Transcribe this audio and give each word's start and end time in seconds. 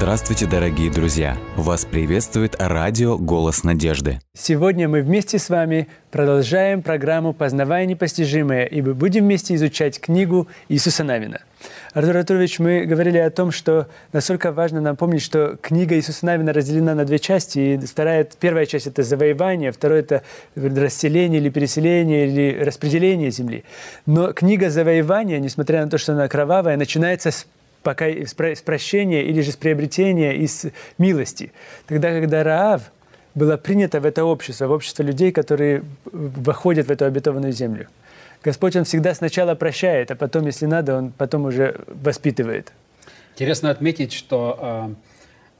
Здравствуйте, 0.00 0.46
дорогие 0.46 0.90
друзья! 0.90 1.36
Вас 1.56 1.84
приветствует 1.84 2.56
радио 2.58 3.18
«Голос 3.18 3.64
надежды». 3.64 4.18
Сегодня 4.32 4.88
мы 4.88 5.02
вместе 5.02 5.38
с 5.38 5.50
вами 5.50 5.88
продолжаем 6.10 6.80
программу 6.80 7.34
«Познавая 7.34 7.84
непостижимое», 7.84 8.64
и 8.64 8.80
мы 8.80 8.94
будем 8.94 9.24
вместе 9.24 9.54
изучать 9.56 10.00
книгу 10.00 10.48
Иисуса 10.70 11.04
Навина. 11.04 11.42
Артур 11.92 12.16
Артурович, 12.16 12.60
мы 12.60 12.86
говорили 12.86 13.18
о 13.18 13.28
том, 13.28 13.50
что 13.50 13.88
насколько 14.14 14.52
важно 14.52 14.80
нам 14.80 14.96
помнить, 14.96 15.20
что 15.20 15.58
книга 15.60 15.94
Иисуса 15.96 16.24
Навина 16.24 16.54
разделена 16.54 16.94
на 16.94 17.04
две 17.04 17.18
части. 17.18 17.58
И 17.58 17.76
вторая, 17.76 18.26
первая 18.40 18.64
часть– 18.64 18.86
это 18.86 19.02
завоевание, 19.02 19.70
вторая– 19.70 20.00
это 20.00 20.22
расселение 20.56 21.42
или 21.42 21.50
переселение 21.50 22.26
или 22.26 22.64
распределение 22.64 23.30
земли. 23.30 23.64
Но 24.06 24.32
книга 24.32 24.70
завоевания, 24.70 25.38
несмотря 25.40 25.84
на 25.84 25.90
то, 25.90 25.98
что 25.98 26.14
она 26.14 26.26
кровавая, 26.26 26.78
начинается 26.78 27.32
с 27.32 27.46
пока 27.82 28.06
с 28.06 28.34
прощения 28.34 29.24
или 29.24 29.40
же 29.40 29.52
с 29.52 29.56
приобретения 29.56 30.36
из 30.36 30.66
милости. 30.98 31.52
Тогда, 31.86 32.10
когда 32.10 32.42
Раав 32.42 32.92
была 33.34 33.56
принята 33.56 34.00
в 34.00 34.06
это 34.06 34.24
общество, 34.24 34.66
в 34.66 34.72
общество 34.72 35.02
людей, 35.02 35.32
которые 35.32 35.84
выходят 36.12 36.88
в 36.88 36.90
эту 36.90 37.04
обетованную 37.04 37.52
землю. 37.52 37.88
Господь, 38.42 38.76
Он 38.76 38.84
всегда 38.84 39.14
сначала 39.14 39.54
прощает, 39.54 40.10
а 40.10 40.16
потом, 40.16 40.46
если 40.46 40.66
надо, 40.66 40.96
Он 40.96 41.12
потом 41.12 41.44
уже 41.44 41.80
воспитывает. 41.86 42.72
Интересно 43.34 43.70
отметить, 43.70 44.12
что 44.12 44.94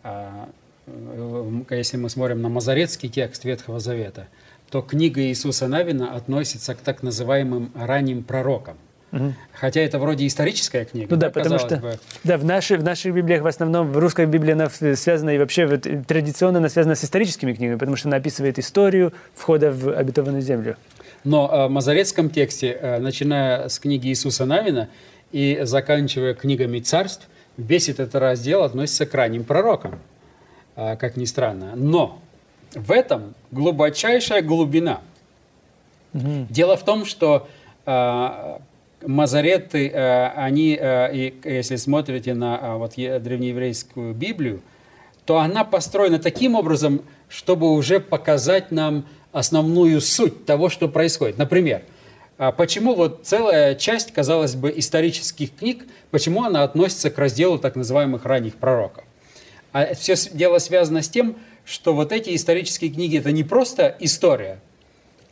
э, 0.03 0.47
э, 0.89 1.77
если 1.77 1.97
мы 1.97 2.09
смотрим 2.09 2.43
на 2.43 2.49
мазарецкий 2.49 3.09
текст 3.09 3.45
Ветхого 3.45 3.81
Завета, 3.81 4.29
то 4.71 4.83
книга 4.83 5.21
Иисуса 5.21 5.69
Навина 5.69 6.15
относится 6.15 6.75
к 6.75 6.79
так 6.79 7.03
называемым 7.03 7.71
ранним 7.75 8.25
пророкам– 8.25 8.77
Угу. 9.13 9.35
Хотя 9.53 9.81
это 9.81 9.99
вроде 9.99 10.27
историческая 10.27 10.85
книга. 10.85 11.09
Ну 11.11 11.17
да, 11.17 11.29
да 11.29 11.33
потому 11.33 11.59
что 11.59 11.77
бы. 11.77 11.99
да, 12.23 12.39
в, 12.39 12.45
нашей, 12.45 12.77
в 12.77 12.85
наших 12.85 13.13
библиях 13.13 13.43
в 13.43 13.47
основном, 13.47 13.91
в 13.91 13.99
русской 13.99 14.27
библии 14.27 14.53
она 14.53 14.71
связана 14.71 15.31
и 15.31 15.39
вообще 15.39 15.67
вот, 15.67 15.87
традиционно 16.07 16.59
она 16.59 16.69
связана 16.69 16.95
с 16.95 17.05
историческими 17.05 17.53
книгами, 17.53 17.77
потому 17.77 17.97
что 17.97 18.09
она 18.09 18.19
описывает 18.19 18.59
историю 18.59 19.13
входа 19.35 19.73
в 19.73 19.93
обетованную 19.93 20.43
землю. 20.43 20.77
Но 21.25 21.51
э, 21.53 21.67
в 21.67 21.71
мазарецком 21.71 22.31
тексте, 22.31 22.79
э, 22.81 22.99
начиная 22.99 23.69
с 23.69 23.79
книги 23.79 24.09
Иисуса 24.09 24.47
Навина 24.47 24.89
и 25.33 25.61
заканчивая 25.63 26.35
книгами 26.35 26.79
царств, 26.79 27.29
весь 27.57 27.89
этот 27.89 28.15
раздел 28.15 28.63
относится 28.63 29.07
к 29.07 29.15
ранним 29.15 29.43
пророкам, 29.45 29.99
э, 30.77 30.97
как 30.97 31.17
ни 31.17 31.25
странно. 31.25 31.73
Но 31.75 32.21
в 32.75 32.93
этом 32.93 33.35
глубочайшая 33.51 34.43
глубина. 34.43 35.01
Угу. 36.15 36.47
Дело 36.49 36.77
в 36.77 36.85
том, 36.85 37.05
что 37.05 37.49
Мазареты, 39.07 39.89
э, 39.89 40.29
они, 40.37 40.77
э, 40.79 41.33
если 41.45 41.77
смотрите 41.77 42.35
на 42.35 42.59
э, 42.61 42.77
вот, 42.77 42.95
древнееврейскую 42.97 44.15
Библию, 44.15 44.61
то 45.25 45.39
она 45.39 45.65
построена 45.65 46.19
таким 46.19 46.55
образом, 46.55 47.03
чтобы 47.29 47.71
уже 47.73 48.01
показать 48.01 48.71
нам 48.71 49.07
основную 49.33 50.01
суть 50.01 50.45
того, 50.45 50.69
что 50.69 50.89
происходит. 50.89 51.39
Например, 51.39 51.83
почему 52.57 52.95
вот 52.95 53.21
целая 53.23 53.75
часть, 53.77 54.13
казалось 54.13 54.57
бы, 54.57 54.73
исторических 54.77 55.55
книг, 55.55 55.85
почему 56.11 56.43
она 56.43 56.65
относится 56.65 57.11
к 57.11 57.19
разделу 57.19 57.59
так 57.59 57.77
называемых 57.77 58.25
ранних 58.25 58.57
пророков? 58.57 59.05
А 59.73 59.95
все 59.95 60.17
дело 60.33 60.59
связано 60.59 61.03
с 61.03 61.09
тем, 61.09 61.37
что 61.65 61.95
вот 61.95 62.11
эти 62.11 62.35
исторические 62.35 62.91
книги– 62.91 63.19
это 63.21 63.31
не 63.31 63.45
просто 63.45 63.97
история, 64.01 64.61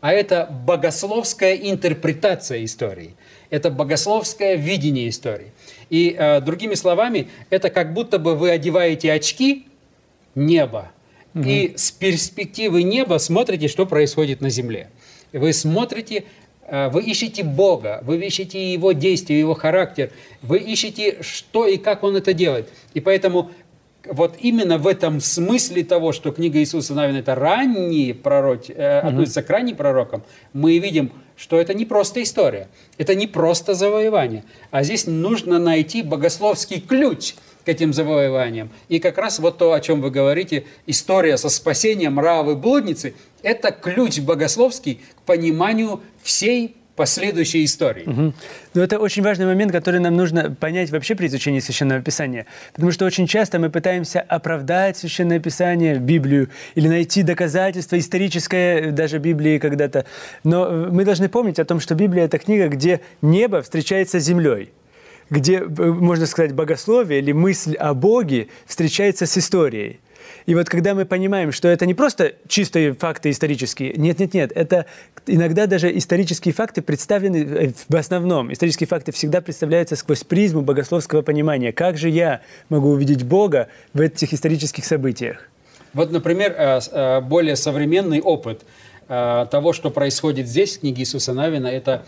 а 0.00 0.12
это 0.12 0.48
богословская 0.64 1.54
интерпретация 1.54 2.64
истории– 2.64 3.14
это 3.50 3.70
богословское 3.70 4.54
видение 4.56 5.08
истории. 5.08 5.52
И 5.91 6.14
э, 6.18 6.41
другими 6.41 6.74
словами, 6.74 7.28
это 7.50 7.70
как 7.70 7.94
будто 7.94 8.19
бы 8.19 8.34
вы 8.34 8.50
одеваете 8.50 9.12
очки 9.12 9.66
неба, 10.34 10.92
угу. 11.34 11.44
и 11.44 11.75
с 11.76 11.91
перспективы 11.91 12.82
неба 12.82 13.19
смотрите, 13.19 13.69
что 13.69 13.86
происходит 13.86 14.41
на 14.41 14.50
земле. 14.50 14.91
Вы 15.32 15.53
смотрите, 15.53 16.25
э, 16.66 16.88
вы 16.91 17.03
ищете 17.03 17.42
Бога, 17.42 18.00
вы 18.03 18.19
ищете 18.19 18.72
Его 18.72 18.92
действия, 18.92 19.38
Его 19.38 19.54
характер, 19.54 20.10
вы 20.42 20.59
ищете, 20.59 21.22
что 21.22 21.66
и 21.66 21.78
как 21.78 22.03
Он 22.03 22.16
это 22.16 22.34
делает. 22.34 22.69
И 22.92 23.00
поэтому 23.00 23.50
вот 24.06 24.36
именно 24.41 24.78
в 24.78 24.86
этом 24.86 25.20
смысле 25.20 25.84
того, 25.84 26.12
что 26.12 26.31
книга 26.32 26.59
Иисуса 26.59 26.94
Навина 26.94 27.19
это 27.19 27.34
ранние 27.34 28.14
пророки, 28.14 28.72
э, 28.72 29.00
относится 29.00 29.42
к 29.42 29.50
ранним 29.50 29.76
пророкам, 29.76 30.22
мы 30.53 30.78
видим, 30.78 31.12
что 31.36 31.60
это 31.60 31.75
не 31.75 31.84
просто 31.84 32.22
история, 32.22 32.69
это 32.97 33.14
не 33.14 33.26
просто 33.26 33.75
завоевание, 33.75 34.44
а 34.70 34.82
здесь 34.82 35.06
нужно 35.06 35.59
найти 35.59 36.03
богословский 36.03 36.81
ключ 36.81 37.34
к 37.64 37.69
этим 37.69 37.92
завоеваниям. 37.92 38.70
И 38.88 38.98
как 38.98 39.19
раз 39.19 39.38
вот 39.38 39.59
то, 39.59 39.72
о 39.72 39.81
чем 39.81 40.00
вы 40.00 40.10
говорите, 40.10 40.65
история 40.86 41.36
со 41.36 41.50
спасением 41.50 42.19
Равы 42.19 42.56
блудницы, 42.56 43.15
это 43.42 43.72
ключ 43.72 44.20
богословский 44.20 45.00
к 45.16 45.22
пониманию 45.22 46.00
всей 46.22 46.78
последующей 46.98 47.64
истории. 47.64 48.03
Угу. 48.04 48.34
Но 48.75 48.82
это 48.82 48.98
очень 48.98 49.22
важный 49.22 49.47
момент, 49.47 49.72
который 49.72 50.00
нам 50.00 50.16
нужно 50.16 50.50
понять 50.50 50.91
вообще 50.91 51.14
при 51.14 51.28
изучении 51.28 51.60
Священного 51.60 52.03
Писания. 52.03 52.44
Потому 52.75 52.91
что 52.91 53.06
очень 53.06 53.26
часто 53.26 53.59
мы 53.59 53.70
пытаемся 53.70 54.20
оправдать 54.20 54.98
Священное 54.98 55.38
Писание, 55.38 55.94
Библию, 55.94 56.50
или 56.75 56.88
найти 56.88 57.22
доказательства 57.22 57.98
историческое 57.98 58.91
даже 58.91 59.19
Библии 59.19 59.59
когда-то. 59.59 60.04
Но 60.42 60.88
мы 60.91 61.04
должны 61.04 61.28
помнить 61.28 61.60
о 61.60 61.64
том, 61.64 61.78
что 61.78 61.94
Библия– 61.94 62.25
это 62.26 62.38
книга, 62.38 62.69
где 62.69 63.00
небо 63.22 63.62
встречается 63.62 64.20
с 64.20 64.25
землей 64.25 64.72
где, 65.30 65.60
можно 65.60 66.25
сказать, 66.25 66.54
богословие 66.54 67.20
или 67.20 67.32
мысль 67.32 67.75
о 67.75 67.92
Боге 67.92 68.48
встречается 68.66 69.26
с 69.26 69.36
историей. 69.36 70.00
И 70.48 70.54
вот 70.54 70.70
когда 70.70 70.94
мы 70.94 71.04
понимаем, 71.04 71.53
что 71.53 71.69
это 71.69 71.84
не 71.84 71.92
просто 71.92 72.32
чистые 72.48 72.94
факты 72.94 73.28
исторические, 73.28 73.92
нет-нет-нет, 73.98 74.50
это 74.54 74.86
иногда 75.26 75.66
даже 75.66 75.94
исторические 75.94 76.54
факты 76.54 76.81
представлены 76.81 77.36
э, 77.36 77.72
в 77.86 77.94
основном. 77.94 78.50
Исторические 78.50 78.86
факты 78.86 79.12
всегда 79.12 79.42
представляются 79.42 79.94
сквозь 79.94 80.25
призму 80.25 80.62
богословского 80.62 81.20
понимания. 81.20 81.70
Как 81.70 81.98
же 81.98 82.09
я 82.09 82.41
могу 82.70 82.88
увидеть 82.88 83.25
Бога 83.25 83.69
в 83.92 84.00
этих 84.00 84.32
исторических 84.32 84.86
событиях? 84.86 85.50
Вот, 85.92 86.12
например, 86.12 86.54
э, 86.56 86.80
э, 86.92 87.20
более 87.20 87.54
современный 87.54 88.22
опыт 88.22 88.62
того, 89.06 89.75
что 89.75 89.91
происходит 89.91 90.47
здесь 90.48 90.76
в 90.76 90.80
книге 90.80 91.03
Иисуса 91.03 91.34
Навина, 91.34 91.66
это 91.66 92.04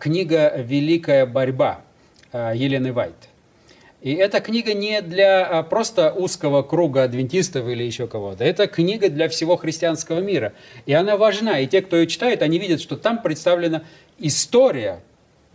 книга 0.00 0.52
«Великая 0.56 1.24
борьба» 1.24 1.82
Елены 2.32 2.92
Вайт. 2.92 3.14
И 4.02 4.14
эта 4.14 4.40
книга 4.40 4.74
не 4.74 5.00
для 5.00 5.46
а, 5.46 5.62
просто 5.62 6.12
узкого 6.12 6.62
круга 6.62 7.04
адвентистов 7.04 7.68
или 7.68 7.84
еще 7.84 8.08
кого-то. 8.08 8.42
Это 8.42 8.66
книга 8.66 9.08
для 9.08 9.28
всего 9.28 9.56
христианского 9.56 10.18
мира. 10.18 10.54
И 10.86 10.92
она 10.92 11.16
важна. 11.16 11.60
И 11.60 11.68
те, 11.68 11.82
кто 11.82 11.96
ее 11.96 12.08
читает, 12.08 12.42
они 12.42 12.58
видят, 12.58 12.80
что 12.80 12.96
там 12.96 13.22
представлена 13.22 13.84
история, 14.18 15.00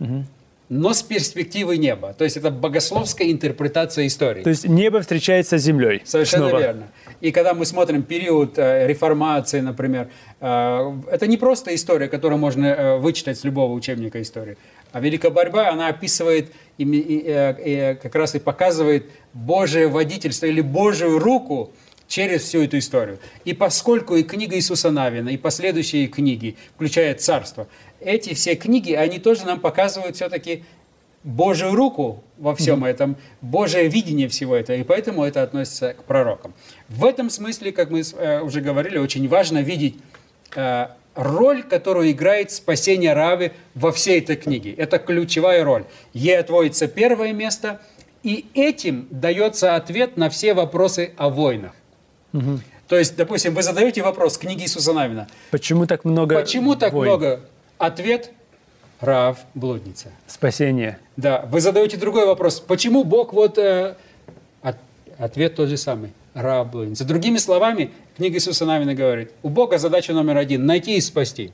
угу. 0.00 0.24
но 0.70 0.94
с 0.94 1.02
перспективы 1.02 1.76
неба. 1.76 2.14
То 2.16 2.24
есть 2.24 2.38
это 2.38 2.50
богословская 2.50 3.30
интерпретация 3.30 4.06
истории. 4.06 4.42
То 4.42 4.50
есть 4.50 4.66
небо 4.66 5.02
встречается 5.02 5.58
с 5.58 5.62
землей. 5.62 6.00
Совершенно 6.06 6.48
снова. 6.48 6.62
верно. 6.62 6.88
И 7.20 7.32
когда 7.32 7.52
мы 7.52 7.66
смотрим 7.66 8.02
период 8.02 8.58
э, 8.58 8.86
реформации, 8.86 9.60
например, 9.60 10.08
э, 10.40 10.92
это 11.10 11.26
не 11.26 11.36
просто 11.36 11.74
история, 11.74 12.08
которую 12.08 12.38
можно 12.38 12.64
э, 12.64 12.96
вычитать 12.96 13.38
с 13.38 13.44
любого 13.44 13.74
учебника 13.74 14.22
истории. 14.22 14.56
А 14.92 15.00
Великая 15.00 15.30
борьба, 15.30 15.70
она 15.70 15.88
описывает 15.88 16.52
и, 16.78 16.84
и, 16.84 17.24
и, 17.64 17.98
как 18.00 18.14
раз 18.14 18.34
и 18.34 18.38
показывает 18.38 19.06
Божие 19.32 19.88
водительство 19.88 20.46
или 20.46 20.60
Божию 20.60 21.18
руку 21.18 21.72
через 22.06 22.42
всю 22.42 22.62
эту 22.62 22.78
историю. 22.78 23.18
И 23.44 23.52
поскольку 23.52 24.16
и 24.16 24.22
книга 24.22 24.56
Иисуса 24.56 24.90
Навина, 24.90 25.28
и 25.28 25.36
последующие 25.36 26.06
книги, 26.06 26.56
включая 26.74 27.14
«Царство», 27.14 27.68
эти 28.00 28.34
все 28.34 28.54
книги, 28.54 28.92
они 28.92 29.18
тоже 29.18 29.44
нам 29.44 29.60
показывают 29.60 30.16
все-таки 30.16 30.64
Божию 31.24 31.74
руку 31.74 32.24
во 32.38 32.54
всем 32.54 32.84
mm-hmm. 32.84 32.88
этом, 32.88 33.16
Божие 33.42 33.88
видение 33.88 34.28
всего 34.28 34.56
этого, 34.56 34.76
и 34.76 34.82
поэтому 34.84 35.24
это 35.24 35.42
относится 35.42 35.92
к 35.92 36.04
пророкам. 36.04 36.54
В 36.88 37.04
этом 37.04 37.28
смысле, 37.28 37.72
как 37.72 37.90
мы 37.90 38.00
э, 38.00 38.40
уже 38.40 38.60
говорили, 38.60 38.98
очень 38.98 39.28
важно 39.28 39.58
видеть 39.58 39.96
э, 40.54 40.86
роль, 41.18 41.64
которую 41.64 42.12
играет 42.12 42.52
спасение 42.52 43.12
Равы 43.12 43.52
во 43.74 43.90
всей 43.90 44.20
этой 44.20 44.36
книге. 44.36 44.72
Это 44.72 44.98
ключевая 44.98 45.64
роль. 45.64 45.84
Ей 46.12 46.38
отводится 46.38 46.86
первое 46.86 47.32
место, 47.32 47.80
и 48.22 48.46
этим 48.54 49.08
дается 49.10 49.74
ответ 49.74 50.16
на 50.16 50.30
все 50.30 50.54
вопросы 50.54 51.12
о 51.16 51.28
войнах. 51.28 51.72
Угу. 52.32 52.60
То 52.86 52.96
есть, 52.96 53.16
допустим, 53.16 53.52
вы 53.54 53.62
задаете 53.62 54.02
вопрос 54.02 54.38
книги 54.38 54.62
Иисуса 54.62 54.92
Навина. 54.92 55.26
Почему 55.50 55.86
так 55.86 56.04
много 56.04 56.36
Почему 56.36 56.76
так 56.76 56.92
войн? 56.92 57.08
много? 57.08 57.40
Ответ– 57.78 58.30
Рав, 59.00 59.38
блудница. 59.54 60.08
Спасение. 60.26 60.98
Да. 61.16 61.46
Вы 61.50 61.60
задаете 61.60 61.96
другой 61.96 62.26
вопрос. 62.26 62.60
Почему 62.60 63.04
Бог 63.04 63.32
вот... 63.32 63.56
Э, 63.58 63.94
от, 64.60 64.76
ответ 65.18 65.54
тот 65.54 65.68
же 65.68 65.76
самый 65.76 66.12
раб 66.38 66.70
блудница. 66.70 67.04
Другими 67.04 67.38
словами, 67.38 67.90
книга 68.16 68.36
Иисуса 68.36 68.64
Навина 68.64 68.94
говорит, 68.94 69.32
у 69.42 69.48
Бога 69.48 69.78
задача 69.78 70.12
номер 70.12 70.36
один– 70.36 70.66
найти 70.66 70.96
и 70.96 71.00
спасти. 71.00 71.52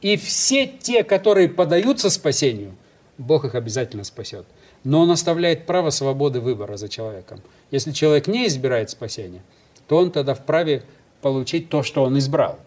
И 0.00 0.16
все 0.16 0.66
те, 0.66 1.04
которые 1.04 1.48
подаются 1.48 2.10
спасению, 2.10 2.74
Бог 3.18 3.44
их 3.44 3.54
обязательно 3.54 4.04
спасет. 4.04 4.46
но 4.84 5.00
он 5.00 5.10
оставляет 5.10 5.66
право 5.66 5.90
свободы 5.90 6.40
выбора 6.40 6.76
за 6.76 6.88
человеком. 6.88 7.42
Если 7.72 7.90
человек 7.90 8.28
не 8.28 8.46
избирает 8.46 8.88
спасения, 8.88 9.42
то 9.88 9.96
он 9.96 10.12
тогда 10.12 10.34
вправе 10.34 10.84
получить 11.22 11.68
то, 11.68 11.82
что 11.82 12.04
он 12.04 12.16
избрал. 12.18 12.60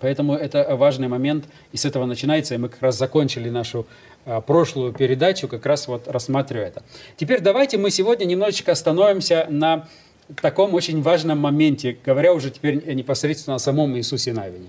Поэтому 0.00 0.34
это 0.34 0.76
важный 0.76 1.08
момент, 1.08 1.46
и 1.72 1.76
с 1.76 1.84
этого 1.84 2.06
начинается, 2.06 2.54
и 2.54 2.58
мы 2.58 2.68
как 2.68 2.82
раз 2.82 2.96
закончили 2.96 3.50
нашу 3.50 3.84
а, 4.26 4.40
прошлую 4.40 4.92
передачу, 4.92 5.48
как 5.48 5.66
раз 5.66 5.88
вот 5.88 6.06
рассматривая 6.06 6.68
это. 6.68 6.82
Теперь 7.16 7.40
давайте 7.40 7.78
мы 7.78 7.90
сегодня 7.90 8.26
немножечко 8.26 8.70
остановимся 8.70 9.46
на 9.50 9.88
таком 10.40 10.74
очень 10.74 11.02
важном 11.02 11.38
моменте, 11.38 11.96
говоря 12.04 12.32
уже 12.32 12.50
теперь 12.50 12.94
непосредственно 12.94 13.56
о 13.56 13.58
самом 13.58 13.96
Иисусе 13.96 14.32
Навине. 14.32 14.68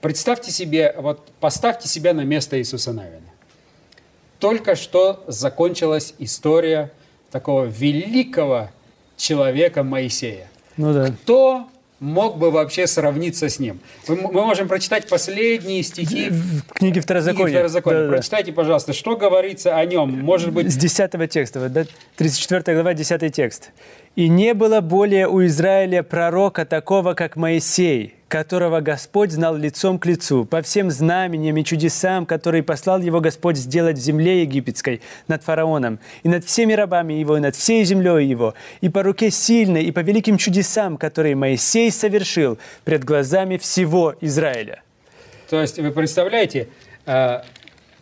Представьте 0.00 0.50
себе, 0.50 0.94
вот 0.96 1.30
поставьте 1.40 1.88
себя 1.88 2.14
на 2.14 2.22
место 2.22 2.58
Иисуса 2.58 2.92
Навина. 2.92 3.20
Только 4.38 4.74
что 4.74 5.22
закончилась 5.26 6.14
история 6.18 6.90
такого 7.30 7.66
великого 7.66 8.70
человека 9.16 9.82
Моисея. 9.82 10.48
Ну 10.78 10.94
да. 10.94 11.08
Кто 11.08 11.68
мог 12.00 12.38
бы 12.38 12.50
вообще 12.50 12.86
сравниться 12.86 13.48
с 13.48 13.58
ним. 13.58 13.80
Мы, 14.08 14.16
мы 14.16 14.46
можем 14.46 14.66
прочитать 14.66 15.06
последние 15.08 15.82
стихи 15.82 16.30
в 16.30 16.62
книге 16.72 17.02
Второзакония. 17.02 17.58
Второзакония. 17.58 18.00
Да, 18.00 18.06
да. 18.06 18.12
Прочитайте, 18.12 18.52
пожалуйста, 18.52 18.94
что 18.94 19.16
говорится 19.16 19.76
о 19.76 19.84
нем. 19.84 20.10
Может 20.10 20.52
быть... 20.52 20.72
С 20.72 20.76
10 20.76 21.30
текста, 21.30 21.68
да? 21.68 21.84
34 22.16 22.74
глава, 22.74 22.94
10 22.94 23.34
текст. 23.34 23.70
«И 24.16 24.28
не 24.28 24.54
было 24.54 24.80
более 24.80 25.28
у 25.28 25.44
Израиля 25.46 26.02
пророка 26.02 26.64
такого, 26.64 27.14
как 27.14 27.36
Моисей, 27.36 28.14
которого 28.28 28.80
Господь 28.80 29.32
знал 29.32 29.56
лицом 29.56 29.98
к 29.98 30.06
лицу, 30.06 30.44
по 30.44 30.62
всем 30.62 30.90
знамениям 30.90 31.56
и 31.56 31.64
чудесам, 31.64 32.26
которые 32.26 32.62
послал 32.62 33.00
его 33.00 33.20
Господь 33.20 33.56
сделать 33.56 33.98
в 33.98 34.00
земле 34.00 34.42
египетской, 34.42 35.00
над 35.26 35.42
фараоном, 35.42 35.98
и 36.22 36.28
над 36.28 36.44
всеми 36.44 36.72
рабами 36.72 37.14
его, 37.14 37.36
и 37.36 37.40
над 37.40 37.56
всей 37.56 37.84
землей 37.84 38.26
его, 38.26 38.54
и 38.80 38.88
по 38.88 39.02
руке 39.02 39.30
сильной, 39.30 39.84
и 39.84 39.90
по 39.90 40.00
великим 40.00 40.38
чудесам, 40.38 40.96
которые 40.96 41.34
Моисей 41.34 41.90
совершил 41.90 42.58
пред 42.84 43.04
глазами 43.04 43.58
всего 43.58 44.14
Израиля». 44.20 44.82
То 45.50 45.60
есть 45.60 45.80
вы 45.80 45.90
представляете, 45.90 46.68
э, 47.06 47.40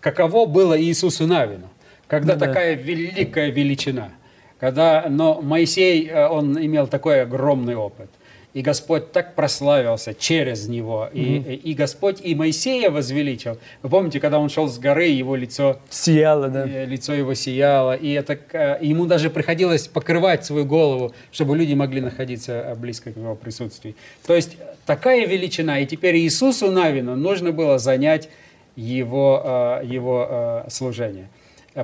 каково 0.01 0.45
было 0.45 0.79
Иисусу 0.81 1.27
Навину, 1.27 1.71
когда 2.07 2.35
ну, 2.35 2.41
такая 2.41 2.77
да. 2.77 2.83
великая 2.83 3.51
величина, 3.51 4.11
когда, 4.59 5.07
но 5.09 5.41
Моисей, 5.41 6.09
э, 6.09 6.27
он 6.27 6.59
имел 6.65 6.87
такой 6.87 7.23
огромный 7.23 7.77
опыт 7.77 8.11
и 8.55 8.63
Господь 8.63 9.13
так 9.13 9.35
прославился 9.35 10.15
через 10.15 10.69
него. 10.69 11.09
Mm-hmm. 11.13 11.55
И, 11.55 11.71
и 11.71 11.75
Господь 11.75 12.21
и 12.23 12.35
Моисея 12.35 12.91
возвеличил. 12.91 13.59
Вы 13.83 13.91
помните, 13.91 14.21
когда 14.21 14.39
он 14.39 14.49
шел 14.49 14.69
с 14.69 14.79
горы, 14.79 15.05
его 15.05 15.37
лицо... 15.37 15.79
Сияло, 15.91 16.49
да. 16.49 16.67
Э, 16.67 16.87
лицо 16.87 17.13
его 17.13 17.35
сияло. 17.35 17.95
И 17.95 18.11
это, 18.11 18.39
ему 18.81 19.07
даже 19.07 19.31
приходилось 19.31 19.87
покрывать 19.87 20.45
свою 20.45 20.65
голову, 20.65 21.15
чтобы 21.31 21.57
люди 21.57 21.75
могли 21.75 22.01
находиться 22.01 22.75
близко 22.77 23.13
к 23.13 23.17
его 23.17 23.37
присутствию. 23.37 23.95
То 24.27 24.35
есть 24.35 24.57
такая 24.87 25.27
величина. 25.27 25.79
И 25.81 25.87
теперь 25.87 26.17
Иисусу 26.17 26.71
Навину 26.71 27.17
нужно 27.17 27.53
было 27.53 27.79
занять 27.79 28.29
его, 28.75 29.81
его 29.85 30.65
служение. 30.69 31.29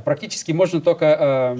Практически 0.04 0.50
можно 0.52 0.80
только 0.80 1.56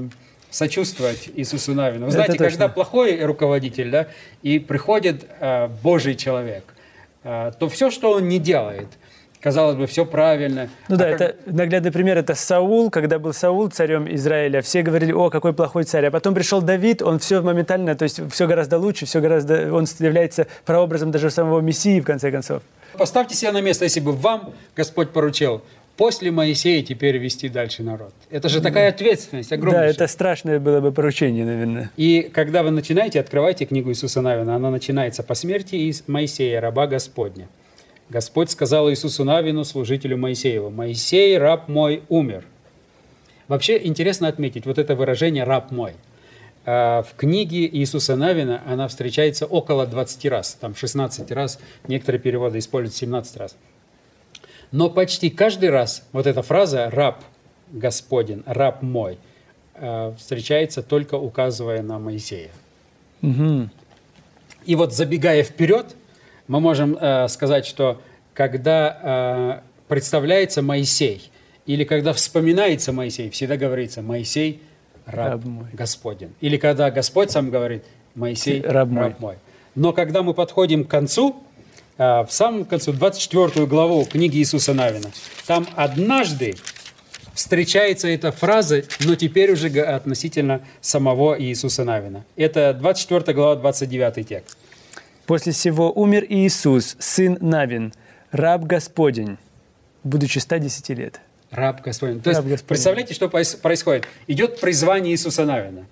сочувствовать 0.54 1.28
Иисусу 1.34 1.74
Навину. 1.74 2.06
Вы 2.06 2.12
знаете, 2.12 2.38
когда 2.38 2.68
плохой 2.68 3.24
руководитель, 3.24 3.90
да, 3.90 4.06
и 4.42 4.60
приходит 4.60 5.26
э, 5.40 5.68
Божий 5.82 6.14
человек, 6.14 6.62
э, 7.24 7.50
то 7.58 7.68
все, 7.68 7.90
что 7.90 8.12
он 8.12 8.28
не 8.28 8.38
делает, 8.38 8.86
казалось 9.40 9.76
бы, 9.76 9.88
все 9.88 10.06
правильно. 10.06 10.68
Ну 10.88 10.94
а 10.94 10.98
да, 10.98 11.10
как... 11.10 11.20
это 11.20 11.36
наглядный 11.46 11.90
пример, 11.90 12.18
это 12.18 12.36
Саул, 12.36 12.88
когда 12.90 13.18
был 13.18 13.32
Саул 13.32 13.68
царем 13.68 14.06
Израиля, 14.14 14.62
все 14.62 14.82
говорили, 14.82 15.10
о, 15.10 15.28
какой 15.28 15.54
плохой 15.54 15.82
царь, 15.84 16.06
а 16.06 16.12
потом 16.12 16.34
пришел 16.34 16.62
Давид, 16.62 17.02
он 17.02 17.18
все 17.18 17.42
моментально, 17.42 17.96
то 17.96 18.04
есть 18.04 18.20
все 18.30 18.46
гораздо 18.46 18.78
лучше, 18.78 19.06
все 19.06 19.20
гораздо, 19.20 19.74
он 19.74 19.86
является 19.98 20.46
прообразом 20.64 21.10
даже 21.10 21.30
самого 21.30 21.60
Мессии, 21.62 21.98
в 21.98 22.04
конце 22.04 22.30
концов. 22.30 22.62
Поставьте 22.96 23.34
себя 23.34 23.50
на 23.50 23.60
место, 23.60 23.82
если 23.84 23.98
бы 23.98 24.12
вам 24.12 24.54
Господь 24.76 25.10
поручил 25.10 25.62
после 25.96 26.30
Моисея 26.30 26.82
теперь 26.82 27.18
вести 27.18 27.48
дальше 27.48 27.82
народ. 27.82 28.12
Это 28.30 28.48
же 28.48 28.60
такая 28.60 28.88
ответственность 28.88 29.52
огромная. 29.52 29.82
Да, 29.82 29.86
это 29.86 30.06
страшное 30.06 30.58
было 30.58 30.80
бы 30.80 30.92
поручение, 30.92 31.44
наверное. 31.44 31.90
И 31.96 32.28
когда 32.32 32.62
вы 32.62 32.70
начинаете, 32.70 33.20
открывайте 33.20 33.64
книгу 33.66 33.90
Иисуса 33.90 34.20
Навина. 34.20 34.56
Она 34.56 34.70
начинается 34.70 35.22
по 35.22 35.34
смерти 35.34 35.76
из 35.76 36.04
Моисея, 36.06 36.60
раба 36.60 36.86
Господня. 36.86 37.48
Господь 38.10 38.50
сказал 38.50 38.90
Иисусу 38.90 39.24
Навину, 39.24 39.64
служителю 39.64 40.18
Моисееву, 40.18 40.70
«Моисей, 40.70 41.38
раб 41.38 41.68
мой, 41.68 42.02
умер». 42.08 42.44
Вообще 43.48 43.80
интересно 43.82 44.28
отметить 44.28 44.66
вот 44.66 44.78
это 44.78 44.94
выражение 44.94 45.44
«раб 45.44 45.70
мой». 45.70 45.92
А, 46.66 47.02
в 47.02 47.14
книге 47.16 47.66
Иисуса 47.66 48.16
Навина 48.16 48.62
она 48.66 48.88
встречается 48.88 49.46
около 49.46 49.86
20 49.86 50.26
раз, 50.26 50.56
там 50.60 50.74
16 50.74 51.30
раз, 51.32 51.58
некоторые 51.88 52.20
переводы 52.20 52.58
используют 52.58 52.94
17 52.94 53.36
раз. 53.36 53.56
Но 54.74 54.90
почти 54.90 55.30
каждый 55.30 55.70
раз 55.70 56.02
вот 56.10 56.26
эта 56.26 56.42
фраза 56.42 56.90
«раб 56.90 57.22
Господень», 57.70 58.42
«раб 58.44 58.82
мой» 58.82 59.18
э, 59.74 60.12
встречается 60.18 60.82
только 60.82 61.14
указывая 61.14 61.80
на 61.80 62.00
Моисея. 62.00 62.50
Угу. 63.22 63.68
И 64.66 64.74
вот 64.74 64.92
забегая 64.92 65.44
вперед, 65.44 65.94
мы 66.48 66.58
можем 66.58 66.98
э, 67.00 67.28
сказать, 67.28 67.66
что 67.66 68.02
когда 68.32 69.62
э, 69.62 69.86
представляется 69.86 70.60
Моисей, 70.60 71.30
или 71.66 71.84
когда 71.84 72.12
вспоминается 72.12 72.90
Моисей, 72.90 73.30
всегда 73.30 73.56
говорится 73.56 74.02
«Моисей– 74.02 74.60
раб, 75.06 75.34
раб 75.34 75.44
мой. 75.44 75.66
Господень». 75.72 76.32
Или 76.40 76.56
когда 76.56 76.90
Господь 76.90 77.30
сам 77.30 77.50
говорит 77.50 77.84
«Моисей– 78.16 78.60
раб, 78.62 78.88
раб 78.88 78.90
мой. 78.90 79.14
мой». 79.20 79.36
Но 79.76 79.92
когда 79.92 80.24
мы 80.24 80.34
подходим 80.34 80.84
к 80.84 80.90
концу, 80.90 81.43
в 81.96 82.26
самом 82.28 82.64
конце, 82.64 82.92
24 82.92 83.66
главу 83.66 84.04
книги 84.04 84.38
Иисуса 84.38 84.74
Навина. 84.74 85.10
Там 85.46 85.66
однажды 85.76 86.54
встречается 87.34 88.08
эта 88.08 88.32
фраза, 88.32 88.82
но 89.00 89.14
теперь 89.14 89.52
уже 89.52 89.68
относительно 89.80 90.60
самого 90.80 91.40
Иисуса 91.40 91.84
Навина. 91.84 92.24
Это 92.36 92.74
24 92.74 93.32
глава, 93.34 93.56
29 93.56 94.26
текст. 94.26 94.56
«После 95.26 95.52
всего 95.52 95.92
умер 95.92 96.26
Иисус, 96.28 96.96
сын 96.98 97.38
Навин, 97.40 97.92
раб 98.30 98.64
Господень, 98.64 99.38
будучи 100.02 100.38
110 100.38 100.88
лет». 100.90 101.20
Раб 101.50 101.80
Господень. 101.82 102.20
То 102.20 102.30
раб 102.30 102.38
есть, 102.38 102.48
Господень. 102.48 102.68
представляете, 102.68 103.14
что 103.14 103.28
происходит? 103.28 104.06
Идет 104.26 104.60
призвание 104.60 105.12
Иисуса 105.14 105.44
Навина. 105.44 105.86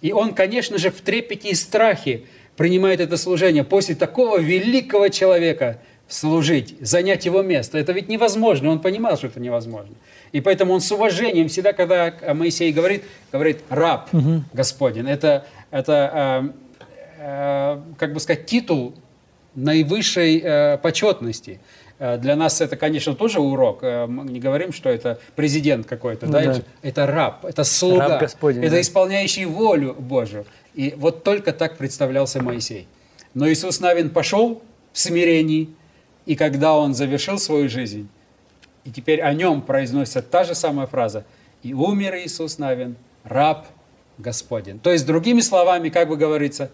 И 0.00 0.12
он, 0.12 0.34
конечно 0.34 0.78
же, 0.78 0.90
в 0.90 1.00
трепете 1.00 1.50
и 1.50 1.54
страхе 1.54 2.24
принимает 2.56 3.00
это 3.00 3.16
служение 3.16 3.64
после 3.64 3.94
такого 3.94 4.38
великого 4.38 5.08
человека 5.08 5.78
служить, 6.08 6.76
занять 6.80 7.24
его 7.24 7.42
место. 7.42 7.78
Это 7.78 7.92
ведь 7.92 8.08
невозможно, 8.08 8.70
он 8.70 8.80
понимал, 8.80 9.16
что 9.16 9.28
это 9.28 9.40
невозможно. 9.40 9.94
И 10.32 10.40
поэтому 10.40 10.74
он 10.74 10.80
с 10.80 10.90
уважением 10.92 11.48
всегда, 11.48 11.72
когда 11.72 12.12
Моисей 12.34 12.72
говорит, 12.72 13.04
говорит 13.32 13.60
«раб 13.68 14.12
угу. 14.12 14.42
Господень». 14.52 15.08
Это, 15.08 15.46
это 15.70 16.52
э, 17.18 17.18
э, 17.18 17.80
как 17.98 18.12
бы 18.12 18.20
сказать, 18.20 18.46
титул 18.46 18.94
наивысшей 19.54 20.40
э, 20.42 20.78
почетности. 20.78 21.60
Э, 21.98 22.18
для 22.18 22.36
нас 22.36 22.60
это, 22.60 22.76
конечно, 22.76 23.14
тоже 23.14 23.40
урок. 23.40 23.78
Э, 23.82 24.06
мы 24.06 24.24
не 24.24 24.40
говорим, 24.40 24.72
что 24.72 24.90
это 24.90 25.18
президент 25.36 25.86
какой-то. 25.86 26.26
Ну, 26.26 26.32
да? 26.32 26.44
Да. 26.44 26.60
Это 26.82 27.06
раб, 27.06 27.44
это 27.44 27.64
слуга, 27.64 28.08
раб 28.08 28.20
Господень, 28.20 28.62
это 28.62 28.72
да. 28.72 28.80
исполняющий 28.80 29.44
волю 29.44 29.94
Божию. 29.94 30.44
И 30.74 30.94
вот 30.96 31.24
только 31.24 31.52
так 31.52 31.76
представлялся 31.76 32.42
Моисей. 32.42 32.88
Но 33.32 33.48
Иисус 33.48 33.80
Навин 33.80 34.10
пошел 34.10 34.62
в 34.92 34.98
смирении, 34.98 35.70
и 36.26 36.36
когда 36.36 36.76
он 36.76 36.94
завершил 36.94 37.38
свою 37.38 37.68
жизнь, 37.68 38.08
и 38.84 38.90
теперь 38.90 39.20
о 39.20 39.32
нем 39.32 39.62
произносится 39.62 40.22
та 40.22 40.44
же 40.44 40.54
самая 40.54 40.86
фраза, 40.86 41.24
и 41.62 41.72
умер 41.72 42.16
Иисус 42.16 42.58
Навин, 42.58 42.96
раб 43.24 43.66
Господень. 44.18 44.78
То 44.78 44.92
есть, 44.92 45.06
другими 45.06 45.40
словами, 45.40 45.88
как 45.88 46.08
бы 46.08 46.16
говорится, 46.16 46.70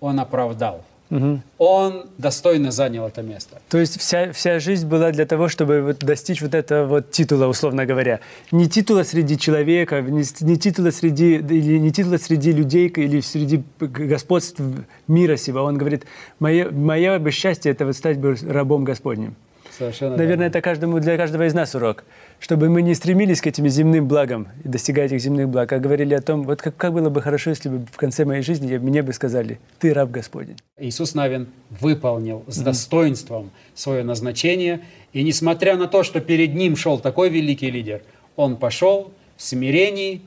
он 0.00 0.20
оправдал 0.20 0.84
Угу. 1.14 1.40
Он 1.58 2.06
достойно 2.18 2.72
занял 2.72 3.06
это 3.06 3.22
место. 3.22 3.62
То 3.68 3.78
есть 3.78 4.00
вся, 4.00 4.32
вся 4.32 4.58
жизнь 4.58 4.86
была 4.88 5.12
для 5.12 5.26
того, 5.26 5.48
чтобы 5.48 5.80
вот 5.80 5.98
достичь 6.00 6.42
вот 6.42 6.54
этого 6.54 6.86
вот 6.86 7.12
титула, 7.12 7.46
условно 7.46 7.86
говоря. 7.86 8.18
Не 8.50 8.68
титула 8.68 9.04
среди 9.04 9.38
человека, 9.38 10.02
не, 10.02 10.24
не, 10.40 10.56
титула 10.56 10.90
среди, 10.90 11.36
или 11.36 11.78
не 11.78 11.92
титула 11.92 12.16
среди 12.16 12.50
людей 12.50 12.88
или 12.88 13.20
среди 13.20 13.62
господств 13.78 14.60
мира 15.06 15.36
сего. 15.36 15.62
Он 15.62 15.78
говорит, 15.78 16.04
мое, 16.40 16.72
мое 16.72 17.20
бы 17.20 17.30
счастье– 17.30 17.70
это 17.72 17.86
вот 17.86 17.94
стать 17.94 18.18
рабом 18.42 18.82
Господним. 18.82 19.36
Совершенно 19.76 20.16
Наверное, 20.16 20.36
верно. 20.36 20.42
это 20.44 20.60
каждому, 20.60 21.00
для 21.00 21.16
каждого 21.16 21.46
из 21.46 21.54
нас 21.54 21.74
урок. 21.74 22.04
Чтобы 22.38 22.68
мы 22.68 22.82
не 22.82 22.94
стремились 22.94 23.40
к 23.40 23.46
этим 23.46 23.68
земным 23.68 24.06
благам 24.06 24.48
и 24.62 24.68
достигать 24.68 25.10
этих 25.10 25.20
земных 25.20 25.48
благ, 25.48 25.72
а 25.72 25.78
говорили 25.78 26.14
о 26.14 26.20
том, 26.20 26.44
вот 26.44 26.62
как, 26.62 26.76
как 26.76 26.92
было 26.92 27.10
бы 27.10 27.20
хорошо, 27.20 27.50
если 27.50 27.68
бы 27.68 27.84
в 27.90 27.96
конце 27.96 28.24
моей 28.24 28.42
жизни 28.42 28.76
мне 28.76 29.02
бы 29.02 29.12
сказали, 29.12 29.58
ты 29.80 29.92
раб 29.92 30.10
Господень. 30.10 30.56
Иисус 30.78 31.14
Навин 31.14 31.48
выполнил 31.70 32.44
с 32.46 32.58
достоинством 32.58 33.50
свое 33.74 34.04
назначение, 34.04 34.80
и 35.12 35.24
несмотря 35.24 35.76
на 35.76 35.88
то, 35.88 36.04
что 36.04 36.20
перед 36.20 36.54
ним 36.54 36.76
шел 36.76 37.00
такой 37.00 37.28
великий 37.28 37.70
лидер, 37.70 38.02
он 38.36 38.56
пошел 38.56 39.12
в 39.36 39.42
смирении, 39.42 40.22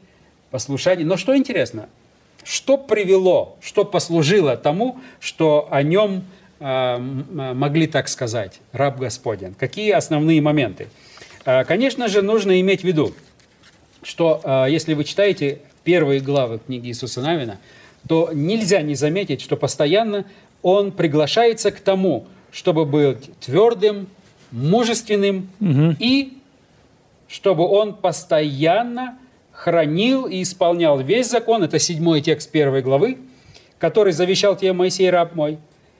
послушание. 0.52 1.06
Но 1.06 1.16
что 1.16 1.38
интересно, 1.38 1.88
что 2.44 2.78
привело, 2.78 3.58
что 3.62 3.86
послужило 3.86 4.58
тому, 4.58 4.98
что 5.20 5.68
о 5.72 5.84
нем 5.84 6.24
могли 6.60 7.88
так 7.88 8.08
сказать, 8.08 8.60
раб 8.72 9.00
Господен? 9.00 9.54
Какие 9.54 9.92
основные 9.92 10.42
моменты? 10.42 10.88
Э, 11.46 11.64
конечно 11.66 12.08
же, 12.08 12.22
нужно 12.22 12.60
иметь 12.62 12.82
в 12.82 12.84
виду, 12.84 13.14
что 14.04 14.66
если 14.70 14.94
вы 14.94 15.04
читаете 15.04 15.60
первые 15.84 16.20
главы 16.20 16.60
книги 16.60 16.88
Иисуса 16.88 17.22
Навина, 17.22 17.60
то 18.08 18.30
нельзя 18.34 18.82
не 18.82 18.96
заметить, 18.96 19.42
что 19.42 19.58
постоянно 19.58 20.26
он 20.62 20.92
приглашается 20.92 21.72
к 21.72 21.80
тому, 21.80 22.28
чтобы 22.52 22.86
быть 22.86 23.30
твердым, 23.40 24.08
мужественным 24.52 25.50
угу. 25.60 25.96
и 26.00 26.38
чтобы 27.28 27.68
он 27.68 27.94
постоянно 27.94 29.18
хранил 29.52 30.26
и 30.26 30.44
исполнял 30.44 31.00
весь 31.00 31.30
закон, 31.30 31.64
это 31.64 31.80
седьмой 31.80 32.22
текст 32.22 32.52
первой 32.52 32.82
главы, 32.82 33.18
который 33.80 34.14
завещал 34.14 34.56
тебе 34.56 34.74
Моисей, 34.74 35.10
раб 35.10 35.36
мой, 35.36 35.58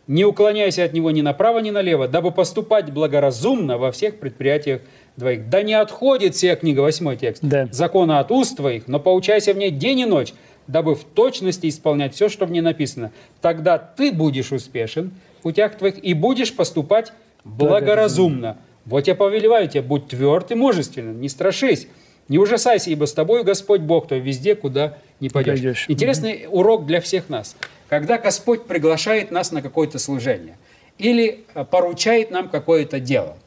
не 0.08 0.26
уклоняйся 0.26 0.84
от 0.84 0.94
него 0.94 1.12
ни 1.12 1.22
направо, 1.22 1.60
ни 1.60 1.70
налево, 1.70 2.08
дабы 2.08 2.32
поступать 2.32 2.92
благоразумно 2.92 3.78
во 3.78 3.92
всех 3.92 4.20
предприятиях 4.20 4.82
двоих. 5.18 5.50
Да 5.50 5.62
не 5.62 5.74
отходит 5.74 6.36
сия 6.36 6.56
книга, 6.56 6.80
восьмой 6.82 7.18
текст, 7.18 7.44
да. 7.44 7.68
закона 7.72 8.20
от 8.20 8.32
уст 8.32 8.58
твоих, 8.58 8.88
но 8.88 9.00
поучайся 9.00 9.54
в 9.54 9.58
ней 9.58 9.72
день 9.72 10.00
и 10.00 10.06
ночь, 10.06 10.34
дабы 10.68 10.96
в 10.96 11.04
точности 11.04 11.68
исполнять 11.68 12.14
все, 12.14 12.30
что 12.30 12.46
в 12.46 12.52
ней 12.52 12.62
написано. 12.62 13.12
Тогда 13.42 13.78
ты 13.78 14.12
будешь 14.12 14.52
успешен 14.52 15.12
в 15.40 15.44
путях 15.44 15.78
твоих 15.78 16.04
и 16.04 16.14
будешь 16.14 16.56
поступать 16.56 17.12
благоразумно. 17.44 18.58
Вот 18.86 19.08
я 19.08 19.16
повелеваю 19.16 19.68
тебе, 19.68 19.82
будь 19.82 20.08
тверд 20.08 20.52
и 20.52 20.56
мужественным, 20.56 21.20
не 21.20 21.28
страшись, 21.28 21.88
не 22.28 22.38
ужасайся, 22.38 22.90
ибо 22.90 23.06
с 23.06 23.14
тобой 23.14 23.44
Господь 23.44 23.82
Бог, 23.82 24.08
то 24.08 24.16
везде, 24.16 24.56
куда 24.56 24.98
не 25.20 25.30
пойдешь. 25.30 25.54
пойдешь. 25.54 25.86
Интересный 25.88 26.44
mm 26.44 26.48
урок 26.50 26.86
для 26.86 27.02
всех 27.02 27.30
нас. 27.30 27.56
Когда 27.88 28.18
Господь 28.18 28.66
приглашает 28.66 29.32
нас 29.32 29.52
на 29.52 29.62
какое-то 29.62 29.98
служение 29.98 30.58
или 30.98 31.46
э, 31.54 31.64
поручает 31.64 32.32
нам 32.32 32.50
какое-то 32.50 33.00
дело, 33.00 33.38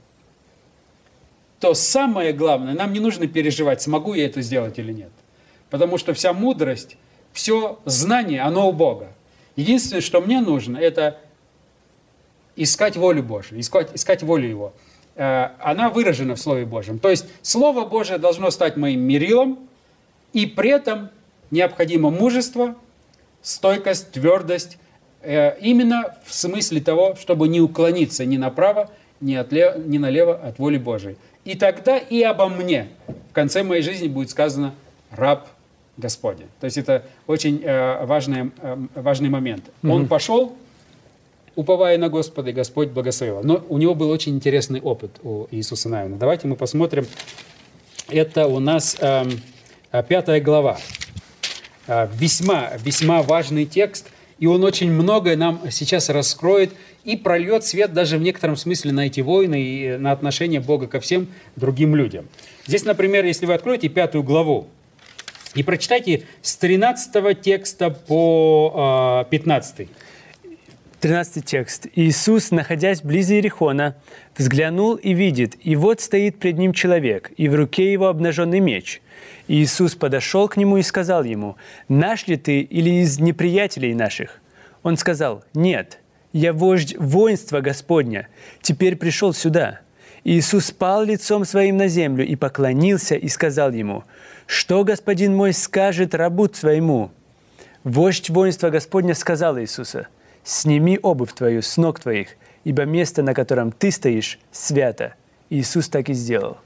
то 1.58 1.74
самое 1.74 2.32
главное, 2.32 2.72
нам 2.72 2.92
не 2.92 3.00
нужно 3.00 3.26
переживать, 3.26 3.82
смогу 3.82 4.14
я 4.14 4.24
это 4.24 4.40
сделать 4.40 4.78
или 4.78 4.92
нет. 4.92 5.10
Потому 5.68 5.98
что 5.98 6.14
вся 6.14 6.32
мудрость, 6.32 6.96
все 7.32 7.78
знание, 7.84 8.40
оно 8.40 8.68
у 8.68 8.72
Бога. 8.72 9.08
Единственное, 9.56 10.00
что 10.00 10.22
мне 10.22 10.40
нужно, 10.40 10.78
это 10.78 11.18
искать 12.56 12.96
волю 12.96 13.22
Божию, 13.22 13.60
искать, 13.60 13.90
искать 13.94 14.22
волю 14.22 14.48
Его. 14.48 14.72
Э, 15.20 15.50
она 15.58 15.90
выражена 15.90 16.34
в 16.34 16.40
Слове 16.40 16.64
Божьем. 16.64 16.98
То 16.98 17.10
есть 17.10 17.26
Слово 17.42 17.84
Божие 17.84 18.18
должно 18.18 18.50
стать 18.50 18.78
моим 18.78 19.02
мерилом, 19.02 19.58
и 20.32 20.46
при 20.46 20.70
этом 20.70 21.10
необходимо 21.50 22.10
мужество, 22.10 22.74
стойкость, 23.42 24.12
твердость, 24.12 24.78
э, 25.20 25.58
именно 25.60 26.16
в 26.24 26.32
смысле 26.32 26.80
того, 26.80 27.16
чтобы 27.16 27.48
не 27.48 27.60
уклониться 27.60 28.24
ни 28.24 28.38
направо, 28.38 28.90
ни, 29.20 29.34
отлево, 29.34 29.78
ни 29.78 29.98
налево 29.98 30.36
от 30.36 30.58
воли 30.58 30.78
Божией. 30.78 31.18
И 31.44 31.54
тогда 31.54 31.98
и 31.98 32.22
обо 32.22 32.48
мне 32.48 32.88
в 33.30 33.34
конце 33.34 33.62
моей 33.62 33.82
жизни 33.82 34.08
будет 34.08 34.30
сказано 34.30 34.72
«раб 35.10 35.48
Господень». 35.98 36.48
То 36.60 36.64
есть 36.64 36.78
это 36.78 37.04
очень 37.26 37.60
э, 37.62 38.06
важный, 38.06 38.52
важный 38.94 39.28
момент. 39.28 39.64
Он 39.82 40.08
пошел, 40.08 40.56
уповая 41.56 41.98
на 41.98 42.08
Господа, 42.08 42.50
и 42.50 42.52
Господь 42.52 42.88
благословил. 42.88 43.40
Но 43.42 43.64
у 43.68 43.78
него 43.78 43.94
был 43.94 44.10
очень 44.10 44.34
интересный 44.34 44.80
опыт 44.80 45.10
у 45.22 45.46
Иисуса 45.50 45.88
Навина. 45.88 46.16
Давайте 46.16 46.46
мы 46.46 46.56
посмотрим. 46.56 47.06
Это 48.08 48.46
у 48.46 48.58
нас 48.58 48.96
э, 49.00 49.24
пятая 50.08 50.40
глава. 50.40 50.78
Э, 51.86 52.08
весьма, 52.14 52.70
весьма 52.82 53.22
важный 53.22 53.66
текст, 53.66 54.08
и 54.38 54.46
он 54.46 54.64
очень 54.64 54.90
многое 54.90 55.36
нам 55.36 55.60
сейчас 55.70 56.08
раскроет 56.08 56.72
и 57.04 57.16
прольет 57.16 57.64
свет 57.64 57.92
даже 57.92 58.16
в 58.16 58.22
некотором 58.22 58.56
смысле 58.56 58.92
на 58.92 59.06
эти 59.06 59.20
войны 59.20 59.62
и 59.62 59.96
на 59.96 60.12
отношение 60.12 60.60
Бога 60.60 60.86
ко 60.86 61.00
всем 61.00 61.28
другим 61.56 61.94
людям. 61.94 62.28
Здесь, 62.66 62.84
например, 62.84 63.24
если 63.24 63.46
вы 63.46 63.54
откроете 63.54 63.88
пятую 63.88 64.22
главу 64.22 64.68
и 65.54 65.62
прочитайте 65.62 66.24
с 66.42 66.56
13 66.56 67.40
текста 67.40 67.90
по 67.90 69.26
15. 69.30 69.88
13 71.00 71.42
текст. 71.42 71.86
«Иисус, 71.94 72.50
находясь 72.50 73.00
близ 73.00 73.30
Иерихона, 73.30 73.96
взглянул 74.36 74.96
и 74.96 75.14
видит, 75.14 75.56
и 75.62 75.74
вот 75.74 76.02
стоит 76.02 76.38
пред 76.38 76.58
ним 76.58 76.74
человек, 76.74 77.32
и 77.38 77.48
в 77.48 77.54
руке 77.54 77.90
его 77.90 78.08
обнаженный 78.08 78.60
меч. 78.60 79.00
Иисус 79.48 79.94
подошел 79.94 80.46
к 80.46 80.58
нему 80.58 80.76
и 80.76 80.82
сказал 80.82 81.24
ему, 81.24 81.56
«Наш 81.88 82.26
ли 82.26 82.36
ты 82.36 82.60
или 82.60 83.00
из 83.00 83.18
неприятелей 83.18 83.94
наших?» 83.94 84.42
Он 84.82 84.98
сказал, 84.98 85.42
«Нет, 85.54 86.00
я 86.34 86.52
вождь 86.52 86.94
воинства 86.98 87.62
Господня, 87.62 88.28
теперь 88.60 88.96
пришел 88.96 89.32
сюда». 89.32 89.80
И 90.22 90.38
Иисус 90.38 90.66
спал 90.66 91.02
лицом 91.04 91.46
своим 91.46 91.78
на 91.78 91.88
землю 91.88 92.26
и 92.26 92.36
поклонился 92.36 93.14
и 93.14 93.28
сказал 93.28 93.72
ему, 93.72 94.04
«Что 94.46 94.84
господин 94.84 95.34
мой 95.34 95.54
скажет 95.54 96.14
рабу 96.14 96.50
своему?» 96.52 97.10
Вождь 97.84 98.28
воинства 98.28 98.68
Господня 98.68 99.14
сказал 99.14 99.58
Иисуса– 99.58 100.08
сними 100.44 100.98
обувь 101.02 101.32
твою 101.32 101.62
с 101.62 101.76
ног 101.76 102.00
твоих, 102.00 102.36
ибо 102.64 102.84
место, 102.84 103.22
на 103.22 103.34
котором 103.34 103.72
ты 103.72 103.90
стоишь, 103.90 104.38
свято. 104.52 105.14
Иисус 105.50 105.88
так 105.88 106.08
и 106.08 106.12
сделал. 106.12 106.58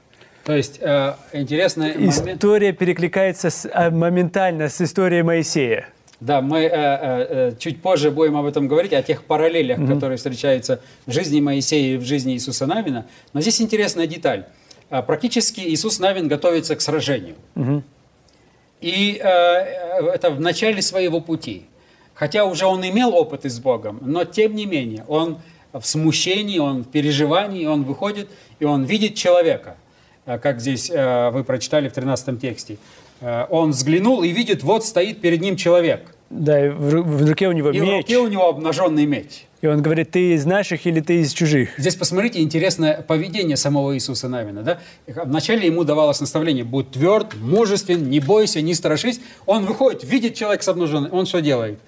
То 0.43 0.55
есть 0.55 0.77
э, 0.79 1.15
интересная 1.33 1.95
история 1.97 2.67
момент... 2.67 2.77
перекликается 2.77 3.49
с, 3.49 3.67
э, 3.67 3.89
моментально 3.89 4.69
с 4.69 4.79
историей 4.79 5.23
Моисея. 5.23 5.89
Да, 6.19 6.41
мы 6.41 6.59
э, 6.59 6.69
э, 6.69 6.71
э, 6.71 7.51
чуть 7.57 7.81
позже 7.81 8.11
будем 8.11 8.37
об 8.37 8.45
этом 8.45 8.67
говорить, 8.67 8.93
о 8.93 9.01
тех 9.01 9.23
параллелях, 9.23 9.79
mm-hmm. 9.79 9.93
которые 9.93 10.17
встречаются 10.17 10.81
в 11.05 11.11
жизни 11.11 11.41
Моисея 11.41 11.95
и 11.95 11.97
в 11.97 12.03
жизни 12.03 12.33
Иисуса 12.33 12.67
Навина. 12.67 13.05
Но 13.33 13.41
здесь 13.41 13.59
интересная 13.59 14.07
деталь. 14.07 14.45
А, 14.89 15.01
практически 15.01 15.61
Иисус 15.61 15.99
Навин 15.99 16.27
готовится 16.27 16.75
к 16.75 16.81
сражению. 16.81 17.35
Mm-hmm. 17.55 17.81
И 18.81 19.19
э, 19.21 19.27
э, 19.27 20.07
это 20.13 20.29
в 20.29 20.39
начале 20.39 20.81
своего 20.81 21.21
пути. 21.21 21.65
Хотя 22.15 22.45
уже 22.45 22.65
он 22.65 22.81
имел 22.87 23.13
опыт 23.13 23.45
с 23.45 23.59
Богом, 23.59 23.99
но 24.01 24.23
тем 24.23 24.55
не 24.55 24.65
менее, 24.65 25.03
он 25.07 25.37
в 25.73 25.83
смущении, 25.83 26.59
он 26.59 26.83
в 26.83 26.87
переживании, 26.87 27.65
он 27.65 27.83
выходит, 27.83 28.29
и 28.59 28.65
он 28.65 28.85
видит 28.85 29.15
человека, 29.15 29.75
э, 30.25 30.39
как 30.39 30.61
здесь 30.61 30.89
э, 30.89 31.29
вы 31.31 31.43
прочитали 31.43 31.89
в 31.89 31.93
13 31.93 32.39
тексте. 32.39 32.77
Э, 33.19 33.45
он 33.49 33.71
взглянул 33.71 34.23
и 34.23 34.29
видит, 34.29 34.63
вот 34.63 34.85
стоит 34.85 35.19
перед 35.19 35.41
ним 35.41 35.57
человек. 35.57 36.15
Да, 36.29 36.71
в 36.71 37.27
руке 37.27 37.49
у 37.49 37.51
него 37.51 37.69
и 37.69 37.79
меч. 37.79 37.89
в 37.89 37.97
руке 37.97 38.17
у 38.17 38.27
него 38.27 38.47
обнаженный 38.47 39.05
меч. 39.05 39.45
И 39.61 39.67
он 39.67 39.81
говорит, 39.81 40.11
ты 40.11 40.33
из 40.33 40.45
наших 40.45 40.85
или 40.87 41.01
ты 41.01 41.21
из 41.21 41.33
чужих? 41.33 41.77
Здесь 41.77 41.95
посмотрите 41.95 42.39
интересное 42.39 43.01
поведение 43.01 43.57
самого 43.57 43.93
Иисуса 43.95 44.29
Навина. 44.29 44.63
Да? 44.63 44.79
Вначале 45.07 45.67
ему 45.67 45.83
давалось 45.83 46.19
наставление, 46.21 46.63
будь 46.63 46.91
тверд, 46.91 47.35
мужествен, 47.35 48.09
не 48.09 48.19
бойся, 48.19 48.61
не 48.61 48.73
страшись. 48.73 49.19
Он 49.45 49.65
выходит, 49.65 50.03
видит 50.03 50.35
человека 50.35 50.63
с 50.63 50.67
обнаженным, 50.67 51.13
он 51.13 51.25
что 51.25 51.41
делает? 51.41 51.79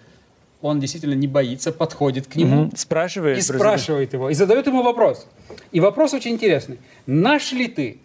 Он 0.61 0.79
действительно 0.79 1.13
не 1.13 1.27
боится, 1.27 1.71
подходит 1.71 2.27
к 2.27 2.35
нему. 2.35 2.63
Угу. 2.63 2.75
Спрашивает. 2.75 3.37
И 3.37 3.41
спрашивает 3.41 4.13
его. 4.13 4.29
И 4.29 4.33
задает 4.33 4.67
ему 4.67 4.83
вопрос. 4.83 5.27
И 5.71 5.79
вопрос 5.79 6.13
очень 6.13 6.31
интересный. 6.31 6.79
Наш 7.05 7.51
ли 7.51 7.67
ты 7.67 7.99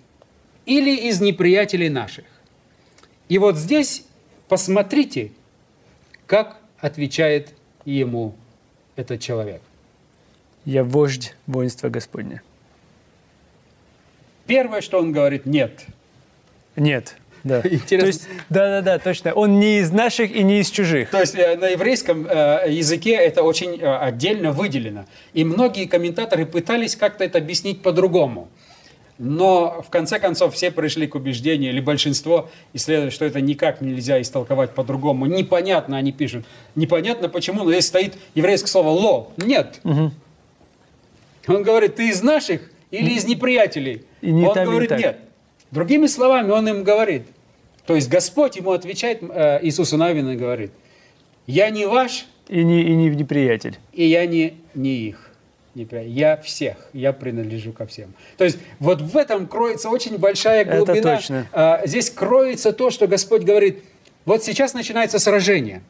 или 0.66 1.08
из 1.08 1.20
неприятелей 1.20 1.88
наших? 1.88 2.24
И 3.28 3.38
вот 3.38 3.56
здесь 3.56 4.04
посмотрите, 4.48 5.32
как 6.26 6.58
отвечает 6.78 7.54
ему 7.84 8.34
этот 8.96 9.20
человек. 9.20 9.62
Я 10.64 10.84
вождь 10.84 11.34
воинства 11.46 11.88
Господня. 11.88 12.42
Первое, 14.46 14.80
что 14.80 14.98
он 14.98 15.12
говорит, 15.12 15.46
нет. 15.46 15.86
Нет. 16.76 17.16
Да. 17.44 17.60
Интересно. 17.64 17.98
То 17.98 18.06
есть, 18.06 18.28
да, 18.48 18.68
да, 18.68 18.82
да, 18.82 18.98
точно. 18.98 19.32
Он 19.32 19.58
не 19.58 19.78
из 19.78 19.90
наших 19.90 20.34
и 20.34 20.42
не 20.42 20.60
из 20.60 20.70
чужих. 20.70 21.10
То 21.10 21.20
есть 21.20 21.34
э, 21.34 21.56
на 21.56 21.68
еврейском 21.68 22.26
э, 22.26 22.66
языке 22.68 23.14
это 23.14 23.42
очень 23.42 23.80
э, 23.80 23.96
отдельно 23.96 24.52
выделено. 24.52 25.06
И 25.32 25.44
многие 25.44 25.86
комментаторы 25.86 26.46
пытались 26.46 26.96
как-то 26.96 27.24
это 27.24 27.38
объяснить 27.38 27.82
по-другому. 27.82 28.48
Но 29.18 29.82
в 29.86 29.90
конце 29.90 30.18
концов 30.18 30.54
все 30.54 30.70
пришли 30.70 31.06
к 31.06 31.14
убеждению, 31.14 31.70
или 31.70 31.80
большинство 31.80 32.50
исследует, 32.72 33.12
что 33.12 33.24
это 33.24 33.40
никак 33.40 33.80
нельзя 33.80 34.20
истолковать 34.20 34.70
по-другому. 34.70 35.26
Непонятно, 35.26 35.96
они 35.96 36.12
пишут. 36.12 36.44
Непонятно 36.74 37.28
почему, 37.28 37.62
но 37.62 37.70
здесь 37.70 37.86
стоит 37.86 38.16
еврейское 38.34 38.68
слово 38.68 38.88
«ло». 38.88 39.30
Нет. 39.36 39.80
Угу. 39.84 40.10
Он 41.48 41.62
говорит, 41.62 41.96
ты 41.96 42.08
из 42.08 42.22
наших 42.22 42.70
или 42.90 43.10
из 43.10 43.24
неприятелей? 43.24 44.04
И 44.22 44.32
не 44.32 44.46
Он 44.46 44.54
там, 44.54 44.64
говорит, 44.64 44.90
нет. 44.90 45.18
Другими 45.70 46.06
словами, 46.06 46.50
он 46.50 46.68
им 46.68 46.84
говорит. 46.84 47.26
То 47.86 47.94
есть 47.94 48.08
Господь 48.08 48.56
ему 48.56 48.70
отвечает, 48.72 49.22
э, 49.22 49.58
Иисусу 49.62 49.96
Навину 49.96 50.36
говорит, 50.36 50.72
я 51.46 51.70
не 51.70 51.86
ваш. 51.86 52.26
И 52.48 52.62
не, 52.62 52.82
и 52.82 52.94
не 52.94 53.08
неприятель. 53.08 53.78
И 53.92 54.04
я 54.04 54.26
не, 54.26 54.54
не 54.74 55.08
их. 55.08 55.28
Я 55.74 56.36
всех, 56.36 56.76
я 56.92 57.14
принадлежу 57.14 57.72
ко 57.72 57.86
всем. 57.86 58.12
То 58.36 58.44
есть 58.44 58.58
вот 58.78 59.00
в 59.00 59.16
этом 59.16 59.46
кроется 59.46 59.88
очень 59.88 60.18
большая 60.18 60.64
глубина. 60.66 60.92
Это 60.98 61.16
точно. 61.16 61.46
А, 61.52 61.80
здесь 61.86 62.10
кроется 62.10 62.72
то, 62.72 62.90
что 62.90 63.06
Господь 63.06 63.42
говорит, 63.42 63.82
Вот 64.24 64.44
сейчас 64.44 64.74
начинается 64.74 65.18
сражение. 65.18 65.82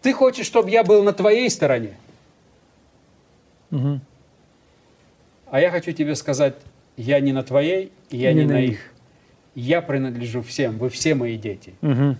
Ты 0.00 0.12
хочешь, 0.12 0.46
чтобы 0.46 0.70
я 0.70 0.82
был 0.82 1.04
на 1.04 1.12
твоей 1.12 1.48
стороне? 1.50 1.96
Мгм. 3.70 4.00
А 5.50 5.60
я 5.60 5.70
хочу 5.70 5.92
тебе 5.92 6.16
сказать, 6.16 6.54
я 6.96 7.20
не 7.20 7.32
на 7.32 7.42
твоей, 7.42 7.92
и 8.10 8.16
я 8.16 8.32
Не 8.32 8.40
не, 8.40 8.46
на 8.46 8.52
на 8.54 8.60
их. 8.60 8.72
их. 8.72 8.91
Я 9.54 9.82
принадлежу 9.82 10.42
всем, 10.42 10.78
вы 10.78 10.88
все 10.88 11.14
мои 11.14 11.36
дети. 11.36 11.74
Мгм. 11.82 12.16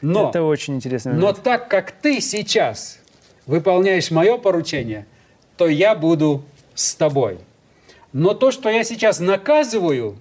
Но, 0.00 0.30
Это 0.30 0.42
очень 0.42 0.76
интересно. 0.76 1.12
но 1.12 1.32
так 1.32 1.68
как 1.68 1.90
ты 1.92 2.20
сейчас 2.20 3.00
выполняешь 3.46 4.10
мое 4.10 4.38
поручение, 4.38 5.06
то 5.56 5.66
я 5.66 5.94
буду 5.94 6.44
с 6.74 6.94
тобой. 6.94 7.38
Но 8.12 8.34
то, 8.34 8.50
что 8.50 8.68
я 8.70 8.84
сейчас 8.84 9.20
наказываю 9.20 10.16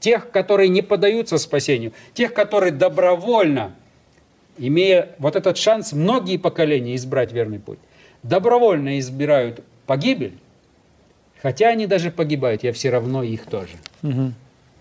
тех, 0.00 0.30
которые 0.30 0.68
не 0.68 0.82
поддаются 0.82 1.38
спасению, 1.38 1.92
тех, 2.14 2.34
которые 2.34 2.72
добровольно, 2.72 3.74
имея 4.58 5.10
вот 5.18 5.36
этот 5.36 5.56
шанс 5.56 5.92
многие 5.92 6.36
поколения 6.36 6.96
избрать 6.96 7.32
верный 7.32 7.58
путь, 7.58 7.78
добровольно 8.22 8.98
избирают 8.98 9.62
погибель, 9.86 10.36
хотя 11.42 11.68
они 11.68 11.86
даже 11.86 12.10
погибают, 12.10 12.64
я 12.64 12.72
все 12.72 12.90
равно 12.90 13.22
их 13.22 13.46
тоже. 13.46 13.74
Мгм. 14.02 14.34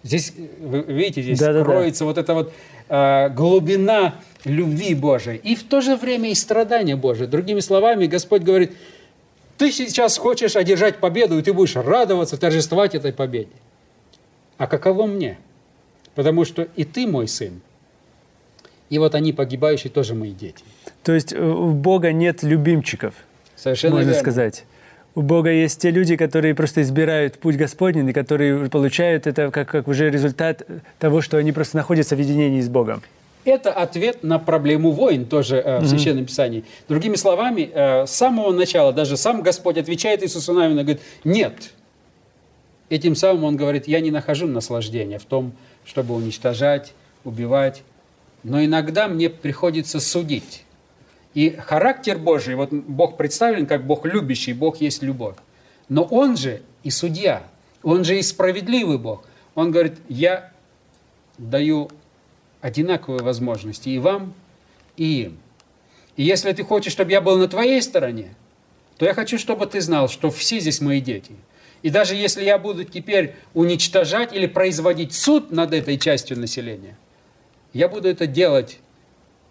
Здесь, 0.05 0.33
э, 0.37 0.47
вы 0.59 0.81
видите, 0.83 1.23
здесь 1.23 1.39
Да-да-да. 1.39 1.65
кроется 1.65 2.05
вот 2.05 2.19
эта 2.19 2.35
вот 2.35 2.53
э, 2.89 3.29
глубина 3.29 4.15
любви 4.43 4.93
Божией 4.93 5.37
и 5.37 5.55
в 5.55 5.63
то 5.63 5.81
же 5.81 5.95
время 5.95 6.29
и 6.29 6.35
страдания 6.35 6.95
Божие. 6.95 7.27
Другими 7.27 7.59
словами, 7.59 8.05
Господь 8.05 8.43
говорит, 8.43 8.73
ты 9.57 9.71
сейчас 9.71 10.19
хочешь 10.19 10.55
одержать 10.55 10.97
победу, 10.99 11.39
и 11.39 11.41
ты 11.41 11.53
будешь 11.53 11.75
радоваться, 11.75 12.37
торжествовать 12.37 12.93
этой 12.93 13.13
победе. 13.13 13.49
А 14.59 14.67
каково 14.67 15.07
мне? 15.07 15.39
Потому 16.13 16.45
что 16.45 16.67
и 16.75 16.83
ты 16.83 17.07
мой 17.07 17.27
сын, 17.27 17.61
и 18.91 18.99
вот 18.99 19.15
они, 19.15 19.33
погибающие, 19.33 19.91
тоже 19.91 20.13
мои 20.13 20.31
дети. 20.33 20.63
То 21.03 21.13
есть 21.13 21.33
э, 21.33 21.43
у 21.43 21.71
Бога 21.71 22.11
нет 22.11 22.43
любимчиков, 22.43 23.15
Совершенно 23.55 23.95
можно 23.95 24.09
верно. 24.09 24.21
сказать. 24.21 24.65
У 25.15 25.21
Бога 25.21 25.49
есть 25.49 25.79
те 25.79 25.91
люди, 25.91 26.17
которые 26.17 26.53
просто 26.53 26.81
избирают 26.81 27.39
путь 27.39 27.55
Господень, 27.55 28.09
и 28.09 28.13
которые 28.13 28.69
получают 28.69 29.27
это 29.27 29.49
как, 29.49 29.69
как 29.69 29.87
уже 29.87 30.09
результат 30.09 30.63
того, 30.99 31.21
что 31.21 31.37
они 31.37 31.53
просто 31.53 31.77
находятся 31.77 32.17
в 32.17 32.19
единении 32.19 32.59
с 32.59 32.67
Богом. 32.67 33.01
Это 33.45 33.71
ответ 33.71 34.23
на 34.23 34.39
проблему 34.39 34.91
войн 34.91 35.25
тоже 35.25 35.57
э, 35.57 35.79
в 35.79 35.87
Священном 35.87 36.25
Писании. 36.25 36.65
Другими 36.89 37.15
словами, 37.15 37.69
э, 37.71 38.05
с 38.05 38.11
самого 38.11 38.51
начала 38.51 38.91
даже 38.91 39.15
сам 39.15 39.41
Господь 39.41 39.77
отвечает 39.77 40.21
Иисусу 40.21 40.51
Навину, 40.51 40.81
говорит, 40.81 41.01
нет. 41.23 41.53
Этим 42.89 43.15
самым 43.15 43.45
Он 43.45 43.55
говорит, 43.55 43.87
я 43.87 44.01
не 44.01 44.11
нахожу 44.11 44.47
наслаждения 44.47 45.19
в 45.19 45.25
том, 45.25 45.53
чтобы 45.85 46.13
уничтожать, 46.15 46.93
убивать, 47.23 47.83
но 48.43 48.63
иногда 48.63 49.07
мне 49.07 49.29
приходится 49.29 50.01
судить. 50.01 50.64
И 51.35 51.51
характер 51.51 52.17
Божий, 52.17 52.55
вот 52.55 52.71
Бог 52.71 53.17
представлен 53.17 53.67
как 53.67 53.85
Бог 53.85 54.05
любящий, 54.05 54.53
Бог 54.53 54.77
есть 54.77 55.03
любовь. 55.03 55.35
Но 55.89 56.03
Он 56.03 56.37
же 56.37 56.61
и 56.83 56.89
судья, 56.89 57.43
Он 57.83 58.03
же 58.05 58.17
и 58.17 58.21
справедливый 58.23 58.97
Бог. 58.97 59.25
Он 59.53 59.69
говорит, 59.69 59.95
я 60.07 60.51
даю 61.37 61.91
одинаковые 62.61 63.21
возможности 63.21 63.89
и 63.89 63.99
вам, 63.99 64.33
и 64.95 65.23
им. 65.23 65.37
И 66.15 66.23
если 66.23 66.53
ты 66.53 66.63
хочешь, 66.63 66.93
чтобы 66.93 67.11
я 67.11 67.19
был 67.19 67.37
на 67.37 67.49
твоей 67.49 67.81
стороне, 67.81 68.33
то 68.97 69.05
я 69.05 69.13
хочу, 69.13 69.37
чтобы 69.37 69.65
ты 69.65 69.81
знал, 69.81 70.07
что 70.07 70.31
все 70.31 70.59
здесь 70.59 70.79
мои 70.79 71.01
дети. 71.01 71.33
И 71.81 71.89
даже 71.89 72.15
если 72.15 72.45
я 72.45 72.57
буду 72.57 72.85
теперь 72.85 73.35
уничтожать 73.53 74.33
или 74.33 74.47
производить 74.47 75.13
суд 75.13 75.51
над 75.51 75.73
этой 75.73 75.97
частью 75.97 76.39
населения, 76.39 76.97
я 77.73 77.89
буду 77.89 78.07
это 78.07 78.25
делать, 78.25 78.79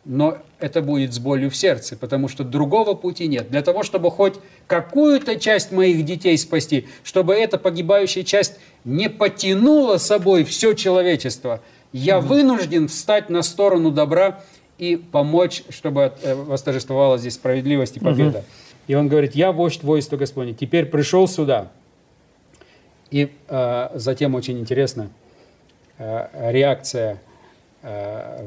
но 0.05 0.39
это 0.59 0.83
будет 0.83 1.15
с 1.15 1.19
болью 1.19 1.51
в 1.51 1.57
сердце, 1.57 1.97
потому 1.97 2.29
что 2.29 2.45
другого 2.45 2.95
пути 2.95 3.27
нет. 3.27 3.51
Для 3.51 3.63
того, 3.63 3.83
чтобы 3.83 4.11
хоть 4.11 4.35
какую-то 4.67 5.37
часть 5.37 5.73
моих 5.73 6.05
детей 6.05 6.37
спасти, 6.37 6.87
чтобы 7.03 7.35
эта 7.35 7.59
погибающая 7.59 8.23
часть 8.23 8.59
не 8.85 9.09
потянула 9.09 9.99
собой 9.99 10.45
все 10.45 10.75
человечество, 10.75 11.61
я 11.93 12.21
вынужден 12.21 12.89
встать 12.89 13.31
на 13.31 13.43
сторону 13.43 13.91
добра 13.91 14.41
и 14.79 14.97
помочь, 14.97 15.63
чтобы 15.71 16.13
э, 16.23 16.35
восторжествовала 16.35 17.19
здесь 17.19 17.35
справедливость 17.35 17.97
и 17.97 18.01
победа. 18.01 18.45
И 18.87 18.95
он 18.95 19.09
говорит, 19.09 19.35
я 19.35 19.53
вождь 19.53 19.83
войска 19.83 20.17
Господне, 20.17 20.53
теперь 20.53 20.87
пришел 20.87 21.27
сюда. 21.29 21.71
И 23.11 23.31
э, 23.49 23.89
затем 23.95 24.35
очень 24.35 24.59
интересно 24.59 25.11
э, 25.99 26.51
реакция 26.51 27.21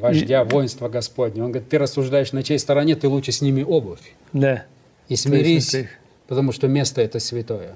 вождя 0.02 0.44
воинства 0.44 0.90
Господня. 0.90 1.44
Он 1.44 1.52
говорит, 1.52 1.70
ты 1.70 1.78
рассуждаешь 1.78 2.32
на 2.32 2.44
чьей 2.44 2.60
стороне, 2.60 2.96
ты 2.96 3.08
лучше 3.08 3.32
сними 3.32 3.64
обувь 3.64 4.00
Да. 4.34 4.64
и 5.10 5.16
смирись, 5.16 5.76
потому 6.28 6.52
что 6.52 6.68
место 6.68 7.02
это 7.02 7.20
святое. 7.20 7.76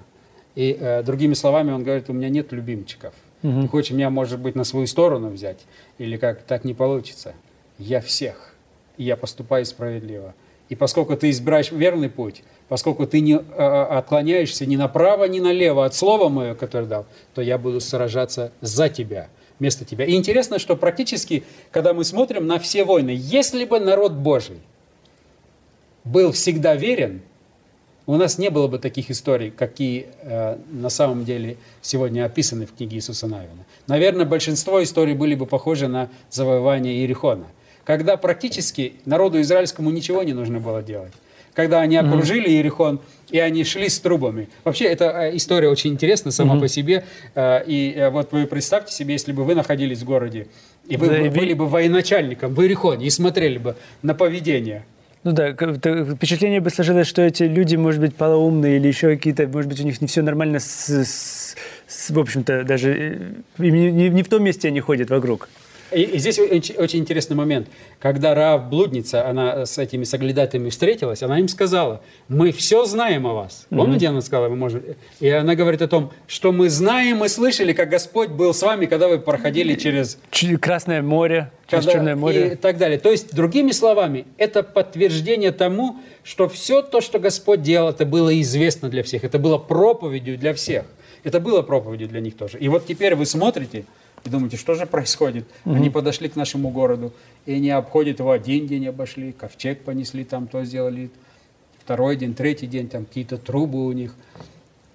И 0.55 0.77
э, 0.79 1.03
другими 1.03 1.33
словами, 1.33 1.71
он 1.71 1.83
говорит, 1.83 2.09
у 2.09 2.13
меня 2.13 2.29
нет 2.29 2.51
любимчиков. 2.51 3.13
Ты 3.41 3.67
хочешь 3.69 3.91
меня, 3.91 4.11
может 4.11 4.39
быть, 4.39 4.53
на 4.53 4.63
свою 4.63 4.85
сторону 4.85 5.29
взять? 5.29 5.57
Или 5.97 6.17
как 6.17 6.43
так 6.43 6.63
не 6.63 6.75
получится? 6.75 7.33
Я 7.79 7.99
всех, 7.99 8.53
и 8.97 9.03
я 9.03 9.15
поступаю 9.17 9.65
справедливо. 9.65 10.35
И 10.69 10.75
поскольку 10.75 11.17
ты 11.17 11.31
избираешь 11.31 11.71
верный 11.71 12.09
путь, 12.09 12.43
поскольку 12.69 13.07
ты 13.07 13.19
не 13.19 13.33
э, 13.33 13.39
отклоняешься 13.97 14.65
ни 14.67 14.75
направо, 14.75 15.23
ни 15.25 15.39
налево 15.39 15.85
от 15.85 15.95
слова 15.95 16.29
моего, 16.29 16.53
которое 16.55 16.85
дал, 16.85 17.05
то 17.33 17.41
я 17.41 17.57
буду 17.57 17.79
сражаться 17.79 18.51
за 18.61 18.89
тебя, 18.89 19.27
вместо 19.61 19.85
тебя. 19.85 20.05
И 20.05 20.15
интересно, 20.15 20.57
что 20.57 20.75
практически, 20.75 21.43
когда 21.69 21.93
мы 21.93 22.03
смотрим 22.03 22.47
на 22.47 22.57
все 22.57 22.83
войны, 22.83 23.15
если 23.15 23.63
бы 23.63 23.79
народ 23.79 24.13
Божий 24.13 24.57
был 26.03 26.31
всегда 26.31 26.75
верен, 26.75 27.21
у 28.07 28.17
нас 28.17 28.39
не 28.39 28.49
было 28.49 28.67
бы 28.67 28.79
таких 28.79 29.11
историй, 29.11 29.51
какие 29.51 30.07
э, 30.23 30.57
на 30.71 30.89
самом 30.89 31.23
деле 31.25 31.57
сегодня 31.83 32.25
описаны 32.25 32.65
в 32.65 32.73
книге 32.73 32.97
Иисуса 32.97 33.27
Навина. 33.27 33.63
Наверное, 33.85 34.25
большинство 34.25 34.81
историй 34.81 35.13
были 35.13 35.35
бы 35.35 35.45
похожи 35.45 35.87
на 35.87 36.09
завоевание 36.31 36.95
Иерихона, 36.95 37.45
когда 37.85 38.17
практически 38.17 38.95
народу 39.05 39.39
израильскому 39.41 39.91
ничего 39.91 40.23
не 40.23 40.33
нужно 40.33 40.59
было 40.59 40.81
делать. 40.81 41.13
Когда 41.53 41.81
они 41.81 41.97
окружили 41.97 42.47
Иерихон, 42.49 42.99
и 43.29 43.39
они 43.39 43.63
шли 43.63 43.87
с 43.89 43.99
трубами. 43.99 44.47
Вообще, 44.63 44.85
эта 44.85 45.05
э, 45.05 45.35
история 45.37 45.69
очень 45.69 45.91
интересна 45.91 46.31
сама 46.31 46.59
по 46.59 46.67
себе. 46.67 47.03
Э, 47.35 47.61
И 47.65 47.93
э, 47.95 48.09
вот 48.09 48.31
вы 48.31 48.45
представьте 48.45 48.93
себе, 48.93 49.13
если 49.13 49.31
бы 49.33 49.43
вы 49.43 49.55
находились 49.55 49.99
в 49.99 50.05
городе, 50.05 50.47
и 50.87 50.97
вы 50.97 51.07
Да, 51.07 51.17
и 51.17 51.19
бы 51.21 51.27
ви- 51.29 51.39
были 51.39 51.53
бы 51.53 51.67
военачальником 51.67 52.53
в 52.53 52.61
Иерихоне 52.61 53.05
и 53.05 53.09
смотрели 53.09 53.57
бы 53.57 53.75
на 54.01 54.13
поведение 54.13 54.83
Ну 55.23 55.31
да, 55.33 55.53
впечатление 55.53 56.59
бы 56.61 56.69
сложилось, 56.69 57.07
что 57.07 57.21
эти 57.21 57.43
люди, 57.43 57.75
может 57.77 58.01
быть, 58.01 58.15
полоумные 58.15 58.77
или 58.77 58.87
еще 58.87 59.09
какие-то, 59.15 59.47
может 59.47 59.69
быть, 59.69 59.79
у 59.79 59.83
них 59.83 60.01
не 60.01 60.07
все 60.07 60.21
нормально 60.23 60.59
с, 60.59 60.87
с- 60.89 61.55
с- 61.87 62.09
в 62.09 62.19
общем-то, 62.19 62.63
даже 62.63 63.33
не- 63.57 64.09
не 64.09 64.23
в 64.23 64.29
том 64.29 64.43
месте 64.43 64.67
они 64.69 64.79
ходят 64.79 65.09
вокруг. 65.09 65.47
И, 65.91 66.01
и 66.03 66.17
здесь 66.19 66.39
очень, 66.39 66.75
очень 66.75 66.99
интересный 66.99 67.35
момент. 67.35 67.67
Когда 67.99 68.33
Раав 68.33 68.69
блудница, 68.69 69.27
она 69.27 69.65
с 69.65 69.77
этими 69.77 70.03
соглядатаями 70.03 70.69
встретилась, 70.69 71.21
она 71.23 71.39
им 71.39 71.47
сказала, 71.47 72.01
мы 72.27 72.51
все 72.51 72.85
знаем 72.85 73.27
о 73.27 73.33
вас. 73.33 73.67
Помните, 73.69 74.07
она 74.07 74.21
сказала, 74.21 74.49
мы 74.49 74.55
можем... 74.55 74.83
И 75.19 75.29
она 75.29 75.55
говорит 75.55 75.81
о 75.81 75.87
том, 75.87 76.11
что 76.27 76.51
мы 76.51 76.69
знаем 76.69 77.23
и 77.23 77.27
слышали, 77.27 77.73
как 77.73 77.89
Господь 77.89 78.29
был 78.29 78.53
с 78.53 78.61
вами, 78.61 78.85
когда 78.85 79.07
вы 79.07 79.19
проходили 79.19 79.75
через... 79.75 80.17
Красное 80.59 81.01
море, 81.01 81.51
через 81.67 81.85
когда- 81.85 81.91
Черное 81.93 82.15
море. 82.15 82.53
И 82.53 82.55
так 82.55 82.77
далее. 82.77 82.99
То 82.99 83.11
есть, 83.11 83.35
другими 83.35 83.71
словами, 83.71 84.25
это 84.37 84.63
подтверждение 84.63 85.51
тому, 85.51 85.97
что 86.23 86.47
все 86.47 86.81
то, 86.81 87.01
что 87.01 87.19
Господь 87.19 87.61
делал, 87.61 87.89
это 87.89 88.05
было 88.05 88.39
известно 88.41 88.89
для 88.89 89.03
всех. 89.03 89.23
Это 89.23 89.39
было 89.39 89.57
проповедью 89.57 90.37
для 90.37 90.53
всех. 90.53 90.85
Это 91.23 91.39
было 91.39 91.61
проповедью 91.61 92.07
для 92.07 92.19
них 92.19 92.35
тоже. 92.35 92.57
И 92.57 92.67
вот 92.67 92.85
теперь 92.87 93.15
вы 93.15 93.25
смотрите 93.25 93.85
и 94.25 94.29
думаете, 94.29 94.57
что 94.57 94.75
же 94.75 94.85
происходит? 94.85 95.45
Они 95.65 95.89
подошли 95.89 96.29
к 96.29 96.35
нашему 96.35 96.69
городу, 96.69 97.13
и 97.45 97.53
они 97.53 97.69
обходят 97.69 98.19
его 98.19 98.31
один 98.31 98.67
день 98.67 98.87
обошли, 98.87 99.31
ковчег 99.31 99.83
понесли, 99.83 100.23
там 100.23 100.47
то 100.47 100.63
сделали, 100.63 101.09
второй 101.83 102.15
день, 102.15 102.33
третий 102.33 102.67
день, 102.67 102.87
там 102.87 103.05
какие-то 103.05 103.37
трубы 103.37 103.85
у 103.85 103.91
них. 103.91 104.15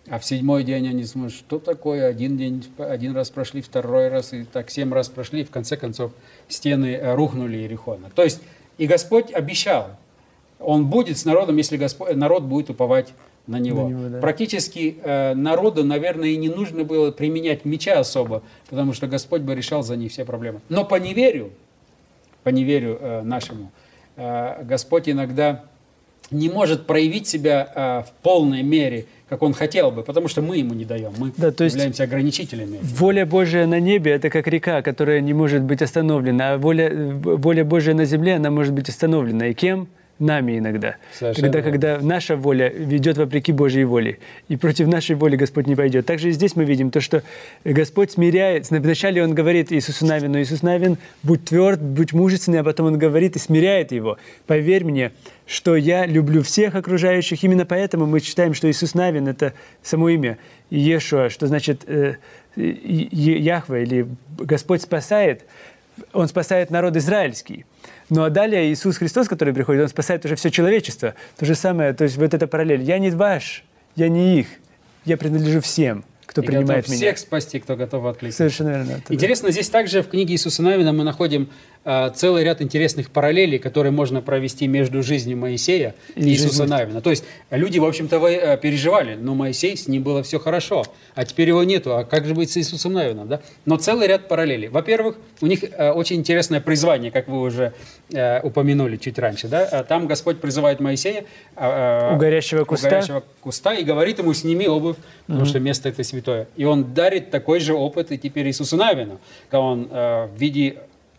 А 0.09 0.21
в 0.21 0.25
седьмой 0.25 0.63
день 0.63 0.89
они 0.89 1.05
смотрят, 1.05 1.35
что 1.35 1.59
такое, 1.59 2.07
один 2.07 2.37
день, 2.37 2.65
один 2.79 3.15
раз 3.17 3.31
прошли, 3.31 3.61
второй 3.61 4.09
раз, 4.09 4.33
и 4.33 4.45
так 4.45 4.71
семь 4.71 4.95
раз 4.95 5.09
прошли, 5.09 5.41
и 5.41 5.45
в 5.45 5.51
конце 5.51 5.77
концов 5.77 6.13
стены 6.49 6.95
э, 6.95 7.15
рухнули 7.15 7.57
Иерихона. 7.57 8.11
То 8.15 8.23
есть 8.23 8.41
и 8.79 8.87
Господь 8.87 9.33
обещал, 9.33 9.97
Он 10.61 10.87
будет 10.87 11.19
с 11.19 11.25
народом, 11.25 11.57
если 11.57 11.77
Господь, 11.77 12.15
народ 12.15 12.45
будет 12.45 12.71
уповать 12.71 13.13
на 13.47 13.59
Него. 13.59 13.89
На 13.89 13.93
него, 13.93 14.09
да. 14.09 14.19
Практически 14.21 14.97
э, 15.03 15.35
народу, 15.35 15.85
наверное, 15.85 16.29
и 16.29 16.37
не 16.37 16.49
нужно 16.49 16.85
было 16.85 17.11
применять 17.11 17.65
меча 17.65 17.99
особо, 17.99 18.43
потому 18.69 18.93
что 18.93 19.07
Господь 19.07 19.43
бы 19.43 19.55
решал 19.55 19.83
за 19.83 19.97
них 19.97 20.13
все 20.13 20.25
проблемы. 20.25 20.61
Но 20.69 20.85
по 20.85 20.97
неверию, 20.97 21.51
по 22.43 22.49
неверию 22.51 22.99
э, 23.01 23.23
нашему, 23.23 23.71
э, 24.17 24.63
Господь 24.65 25.09
иногда 25.09 25.65
не 26.31 26.49
может 26.49 26.87
проявить 26.87 27.29
себя 27.29 27.73
э, 27.75 28.09
в 28.09 28.13
полной 28.23 28.63
мере 28.63 29.07
как 29.29 29.43
Он 29.43 29.55
хотел 29.55 29.91
бы, 29.91 30.03
потому 30.03 30.29
что 30.29 30.41
мы 30.41 30.59
Ему 30.59 30.75
не 30.75 30.85
даем. 30.85 31.13
Мы 31.19 31.33
Да, 31.37 31.51
то 31.51 31.65
есть- 31.65 31.75
являемся 31.75 32.05
ограничителями. 32.05 32.79
Воля 32.83 33.27
Божия 33.27 33.67
на 33.67 33.81
небе– 33.81 34.13
это 34.13 34.31
как 34.31 34.47
река, 34.47 34.83
которая 34.83 35.21
не 35.21 35.33
может 35.35 35.63
быть 35.63 35.83
остановлена, 35.83 36.55
а 36.55 36.59
воля, 36.59 36.93
воля 36.95 37.65
Божия 37.65 37.95
на 37.95 38.05
земле, 38.05 38.37
она 38.37 38.51
может 38.51 38.73
быть 38.73 38.89
остановлена. 38.89 39.49
И 39.49 39.55
кем? 39.55 39.89
Нами 40.19 40.59
иногда. 40.59 40.97
Совершенно 41.13 41.53
Тогда, 41.53 41.71
когда 41.71 42.01
наша 42.01 42.37
воля 42.37 42.69
ведет 42.69 43.19
вопреки 43.19 43.53
Божьей 43.53 43.85
воле, 43.85 44.19
и 44.49 44.57
против 44.57 44.87
нашей 44.87 45.15
воли 45.15 45.37
Господь 45.37 45.67
не 45.67 45.75
пойдет. 45.75 46.07
Также 46.07 46.31
и 46.31 46.33
здесь 46.33 46.57
мы 46.57 46.65
видим 46.65 46.91
то, 46.91 47.03
что 47.03 47.23
Господь 47.65 48.13
смиряет. 48.13 48.71
Вначале 48.71 49.23
Он 49.23 49.35
говорит 49.35 49.71
Иисусу 49.73 50.07
Навину, 50.07 50.41
Иисус 50.41 50.63
Навин, 50.63 50.97
будь 51.23 51.45
тверд, 51.45 51.83
будь 51.83 52.15
мужественный, 52.15 52.61
а 52.61 52.65
потом 52.65 52.87
Он 52.87 52.99
говорит 52.99 53.37
и 53.37 53.39
смиряет 53.39 53.93
его. 53.93 54.17
Поверь 54.47 54.85
мне, 54.85 55.13
что 55.47 55.77
я 55.77 56.07
люблю 56.07 56.43
всех 56.43 56.75
окружающих. 56.75 57.45
Именно 57.45 57.67
поэтому 57.67 58.07
мы 58.07 58.21
считаем, 58.21 58.55
что 58.55 58.71
Иисус 58.71 58.95
Навин– 58.95 59.29
это 59.29 59.53
само 59.83 60.09
имя 60.09 60.39
Иешуа, 60.71 61.29
что 61.29 61.47
значит 61.47 61.83
э, 61.87 62.15
Яхве 62.57 63.83
или 63.83 64.07
Господь 64.39 64.81
спасает, 64.81 65.45
Он 66.15 66.27
спасает 66.27 66.71
народ 66.71 66.97
израильский. 66.97 67.67
Ну 68.11 68.23
а 68.23 68.31
далее 68.31 68.73
Иисус 68.73 68.99
Христос, 68.99 69.29
который 69.29 69.53
приходит, 69.53 69.83
Он 69.83 69.89
спасает 69.89 70.25
уже 70.25 70.37
все 70.37 70.51
человечество. 70.51 71.15
То 71.37 71.45
же 71.45 71.55
самое, 71.55 71.93
то 71.93 72.05
есть 72.05 72.17
вот 72.17 72.35
эта 72.35 72.47
параллель. 72.47 72.83
Я 72.83 72.99
не 72.99 73.11
ваш, 73.11 73.65
я 73.97 74.09
не 74.09 74.41
их, 74.41 74.47
я 75.05 75.17
принадлежу 75.17 75.61
всем, 75.61 76.05
кто 76.25 76.41
И 76.43 76.47
принимает 76.47 76.85
готов 76.85 76.89
меня. 76.89 76.97
всех 76.99 77.19
спасти, 77.19 77.59
кто 77.59 77.77
готов 77.77 78.05
откликнуться. 78.05 78.39
Совершенно 78.39 78.69
верно. 78.69 78.91
Это 78.93 79.03
да. 79.09 79.15
Интересно, 79.15 79.51
здесь 79.51 79.69
также 79.69 80.03
в 80.03 80.09
книге 80.09 80.35
Иисуса 80.35 80.63
Навина 80.63 80.93
мы 80.93 81.03
находим 81.05 81.49
целый 82.15 82.43
ряд 82.45 82.61
интересных 82.63 83.11
параллелей, 83.11 83.59
которые 83.59 83.93
можно 83.93 84.21
провести 84.21 84.67
между 84.67 85.03
жизнью 85.03 85.37
Моисея 85.37 85.95
и, 86.17 86.21
И 86.21 86.29
Иисуса 86.31 86.49
жизнью- 86.65 86.69
Навина. 86.71 87.01
То 87.01 87.11
есть 87.11 87.25
люди, 87.51 87.79
в 87.79 87.85
общем-то, 87.85 88.17
э, 88.27 88.57
переживали, 88.59 89.15
но 89.15 89.35
Моисей, 89.35 89.77
с 89.77 89.87
ним 89.87 90.03
было 90.03 90.23
все 90.23 90.39
хорошо, 90.41 90.85
а 91.15 91.25
теперь 91.25 91.49
его 91.49 91.63
нету, 91.63 91.97
а 91.97 92.05
как 92.05 92.27
же 92.27 92.35
быть 92.35 92.51
с 92.51 92.57
Иисусом 92.57 92.93
Навином? 92.95 93.29
Да? 93.29 93.41
Но 93.65 93.77
целый 93.77 94.09
ряд 94.09 94.27
параллелей. 94.29 94.69
Во-первых, 94.69 95.17
у 95.41 95.47
них 95.47 95.63
э, 95.63 95.91
очень 95.93 96.17
интересное 96.17 96.61
призвание, 96.61 97.11
как 97.13 97.29
вы 97.29 97.41
уже 97.41 97.73
э, 98.13 98.41
упомянули 98.43 98.97
чуть 98.97 99.19
раньше. 99.19 99.47
Да? 99.49 99.85
Там 99.85 100.07
Господь 100.09 100.41
призывает 100.41 100.81
Моисея 100.81 101.25
У 101.57 102.17
горящего 102.19 102.65
куста. 102.65 102.89
у 102.89 102.91
горящего 102.91 103.23
куста 103.41 103.75
и 103.75 103.85
говорит 103.85 104.19
ему, 104.19 104.35
сними 104.35 104.67
обувь, 104.67 104.97
потому 105.27 105.47
что 105.47 105.61
место 105.61 105.89
это 105.89 106.03
святое. 106.05 106.49
И 106.57 106.65
он 106.65 106.95
дарит 106.95 107.31
такой 107.31 107.61
же 107.61 107.75
опыт 107.75 108.13
и 108.13 108.19
теперь 108.19 108.47
Иисусу 108.49 108.77
Навину, 108.77 109.19
когда 109.51 109.61
он 109.61 109.89
э, 109.91 110.27
в 110.27 110.37
виде 110.39 110.79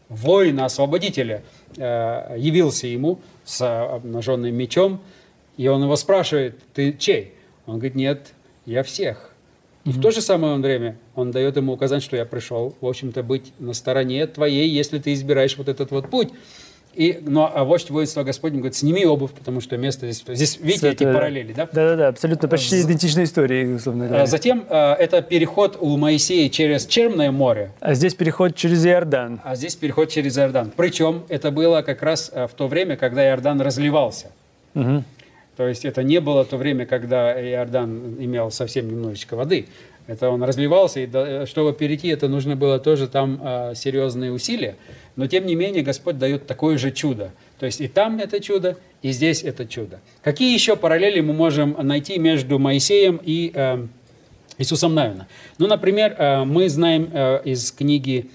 воина-освободителя 0.10 1.44
э, 1.76 2.36
явился 2.38 2.88
ему 2.88 3.20
с 3.44 3.62
обнаженным 3.62 4.54
мечом, 4.56 5.02
и 5.58 5.68
он 5.68 5.84
его 5.84 5.96
спрашивает, 5.96 6.60
ты 6.74 6.94
чей? 6.94 7.34
Он 7.66 7.76
говорит, 7.76 7.96
нет, 7.96 8.34
я 8.66 8.84
всех. 8.84 9.32
И 9.88 9.92
в 9.92 10.02
то 10.02 10.12
же 10.12 10.22
самое 10.22 10.58
время 10.58 10.98
он 11.16 11.32
дает 11.32 11.56
ему 11.56 11.74
указать, 11.74 12.04
что 12.04 12.18
я 12.18 12.26
пришел, 12.26 12.76
в 12.82 12.86
общем-то, 12.86 13.24
быть 13.24 13.54
на 13.58 13.72
стороне 13.74 14.28
твоей, 14.28 14.68
если 14.68 15.00
ты 15.00 15.14
избираешь 15.14 15.58
вот 15.58 15.70
этот 15.70 15.92
вот 15.92 16.10
путь. 16.10 16.30
И, 16.98 17.20
но, 17.22 17.52
а 17.54 17.64
вождь 17.64 17.92
воинства 17.92 18.24
Господень 18.24 18.58
говорит, 18.58 18.76
сними 18.76 19.06
обувь, 19.06 19.32
потому 19.32 19.62
что 19.62 19.78
место 19.78 20.10
здесь... 20.10 20.26
Здесь 20.36 20.58
видите 20.60 20.90
эти 20.90 21.04
параллели, 21.04 21.54
да? 21.54 21.70
Да-да-да, 21.72 22.08
абсолютно 22.08 22.48
почти 22.48 22.82
идентичная 22.82 23.26
история, 23.26 23.68
условно 23.76 24.08
говоря. 24.08 24.24
А 24.24 24.26
Затем 24.26 24.66
э, 24.68 24.94
это 24.94 25.22
переход 25.22 25.78
у 25.80 25.96
Моисея 25.96 26.50
через 26.50 26.88
Черное 26.88 27.30
море, 27.32 27.72
А 27.82 27.94
здесь 27.94 28.16
переход 28.16 28.56
через 28.56 28.84
Иордан. 28.84 29.40
а 29.44 29.56
здесь 29.56 29.76
переход 29.76 30.10
через 30.10 30.40
Иордан. 30.40 30.72
Причем 30.76 31.22
это 31.30 31.52
было 31.52 31.84
как 31.84 32.02
раз 32.02 32.32
э, 32.34 32.48
в 32.48 32.54
то 32.54 32.68
время, 32.68 32.98
когда 32.98 33.24
Иордан 33.28 33.62
разливался. 33.62 34.32
Мгм. 34.74 35.04
То 35.56 35.68
есть 35.68 35.86
это 35.86 36.02
не 36.02 36.20
было 36.20 36.46
то 36.46 36.58
время, 36.58 36.88
когда 36.88 37.32
Иордан 37.40 38.16
имел 38.20 38.50
совсем 38.50 38.88
немножечко 38.88 39.36
воды. 39.36 39.68
Это 40.08 40.30
он 40.30 40.42
разливался, 40.44 41.02
и 41.02 41.06
до- 41.06 41.46
чтобы 41.46 41.74
перейти, 41.74 42.08
это 42.08 42.28
нужно 42.28 42.56
было 42.56 42.80
тоже 42.80 43.08
там 43.08 43.40
э, 43.44 43.74
серьезные 43.76 44.32
усилия. 44.32 44.78
Но 45.16 45.28
тем 45.28 45.46
не 45.46 45.56
менее 45.56 45.84
Господь 45.84 46.18
дает 46.18 46.48
такое 46.48 46.78
же 46.78 46.92
чудо. 46.92 47.32
То 47.60 47.66
есть 47.66 47.82
и 47.82 47.88
там 47.88 48.18
это 48.20 48.40
чудо, 48.40 48.78
и 49.02 49.12
здесь 49.12 49.44
это 49.44 49.66
чудо. 49.66 50.00
Какие 50.24 50.54
еще 50.54 50.76
параллели 50.76 51.20
мы 51.20 51.34
можем 51.34 51.76
найти 51.82 52.18
между 52.20 52.58
Моисеем 52.58 53.20
и 53.22 53.52
э, 53.54 53.86
Иисусом 54.58 54.96
Навина? 54.96 55.28
Ну, 55.58 55.68
например, 55.68 56.16
э, 56.18 56.44
мы 56.46 56.70
знаем 56.70 57.10
э, 57.12 57.42
из 57.44 57.72
книги 57.72 58.32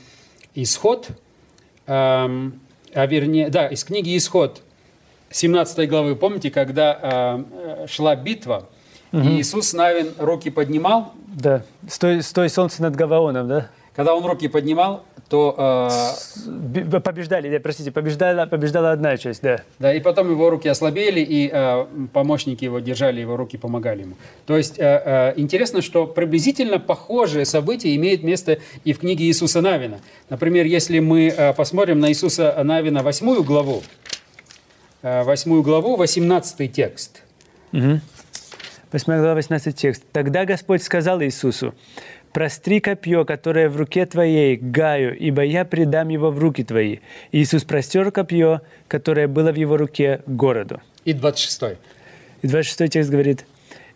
«Исход», 0.54 1.08
а 2.94 3.06
вернее, 3.06 3.48
да, 3.48 3.66
из 3.68 3.84
книги 3.84 4.16
«Исход», 4.16 4.62
17 5.30 5.88
главы, 5.88 6.14
помните, 6.14 6.50
когда 6.50 6.98
э, 7.00 7.44
э, 7.84 7.86
шла 7.88 8.14
битва, 8.16 8.68
и 9.12 9.40
Иисус 9.40 9.72
Навин 9.72 10.12
руки 10.18 10.50
поднимал, 10.50 11.12
Да. 11.34 11.62
Стой, 11.88 12.22
стой 12.22 12.48
солнце 12.48 12.82
над 12.82 12.96
Гаваоном, 12.96 13.48
да? 13.48 13.68
когда 13.94 14.14
он 14.14 14.24
руки 14.24 14.48
поднимал, 14.48 15.04
то 15.28 15.88
э, 16.46 17.00
Побеждали, 17.00 17.50
да, 17.50 17.60
простите, 17.60 17.90
побеждала, 17.90 18.46
побеждала 18.46 18.92
одна 18.92 19.16
часть, 19.16 19.42
да. 19.42 19.62
Да, 19.78 19.94
и 19.94 20.00
потом 20.00 20.30
его 20.30 20.50
руки 20.50 20.68
ослабели, 20.68 21.20
и 21.20 21.50
э, 21.52 21.86
помощники 22.12 22.64
его 22.64 22.80
держали, 22.80 23.20
его 23.20 23.36
руки 23.36 23.56
помогали 23.56 24.02
ему. 24.02 24.14
То 24.46 24.56
есть 24.56 24.78
э, 24.78 24.82
э, 24.82 25.32
интересно, 25.36 25.82
что 25.82 26.06
приблизительно 26.06 26.78
похожие 26.78 27.44
события 27.44 27.94
имеют 27.96 28.22
место 28.22 28.58
и 28.84 28.92
в 28.92 28.98
книге 28.98 29.24
Иисуса 29.24 29.60
Навина. 29.60 30.00
Например, 30.28 30.66
если 30.66 30.98
мы 30.98 31.28
э, 31.28 31.52
посмотрим 31.54 32.00
на 32.00 32.10
Иисуса 32.10 32.54
Навина 32.62 33.02
восьмую 33.02 33.42
главу, 33.42 33.82
э, 35.02 35.24
главу, 35.62 35.96
18 35.96 36.72
текст. 36.72 37.22
8 38.92 39.06
глава, 39.06 39.34
18 39.34 39.74
текст. 39.74 40.04
«Тогда 40.12 40.44
Господь 40.44 40.82
сказал 40.82 41.22
Иисусу, 41.22 41.74
«Простри 42.32 42.78
копье, 42.78 43.24
которое 43.24 43.70
в 43.70 43.76
руке 43.78 44.04
твоей, 44.04 44.56
Гаю, 44.56 45.16
ибо 45.16 45.42
я 45.42 45.64
предам 45.64 46.10
его 46.10 46.30
в 46.30 46.38
руки 46.38 46.62
твои». 46.62 46.98
Иисус 47.32 47.64
простер 47.64 48.10
копье, 48.10 48.60
которое 48.88 49.28
было 49.28 49.50
в 49.50 49.56
его 49.56 49.78
руке, 49.78 50.20
городу. 50.26 50.82
И 51.06 51.14
26. 51.14 51.78
И 52.42 52.46
26 52.46 52.92
текст 52.92 53.10
говорит, 53.10 53.46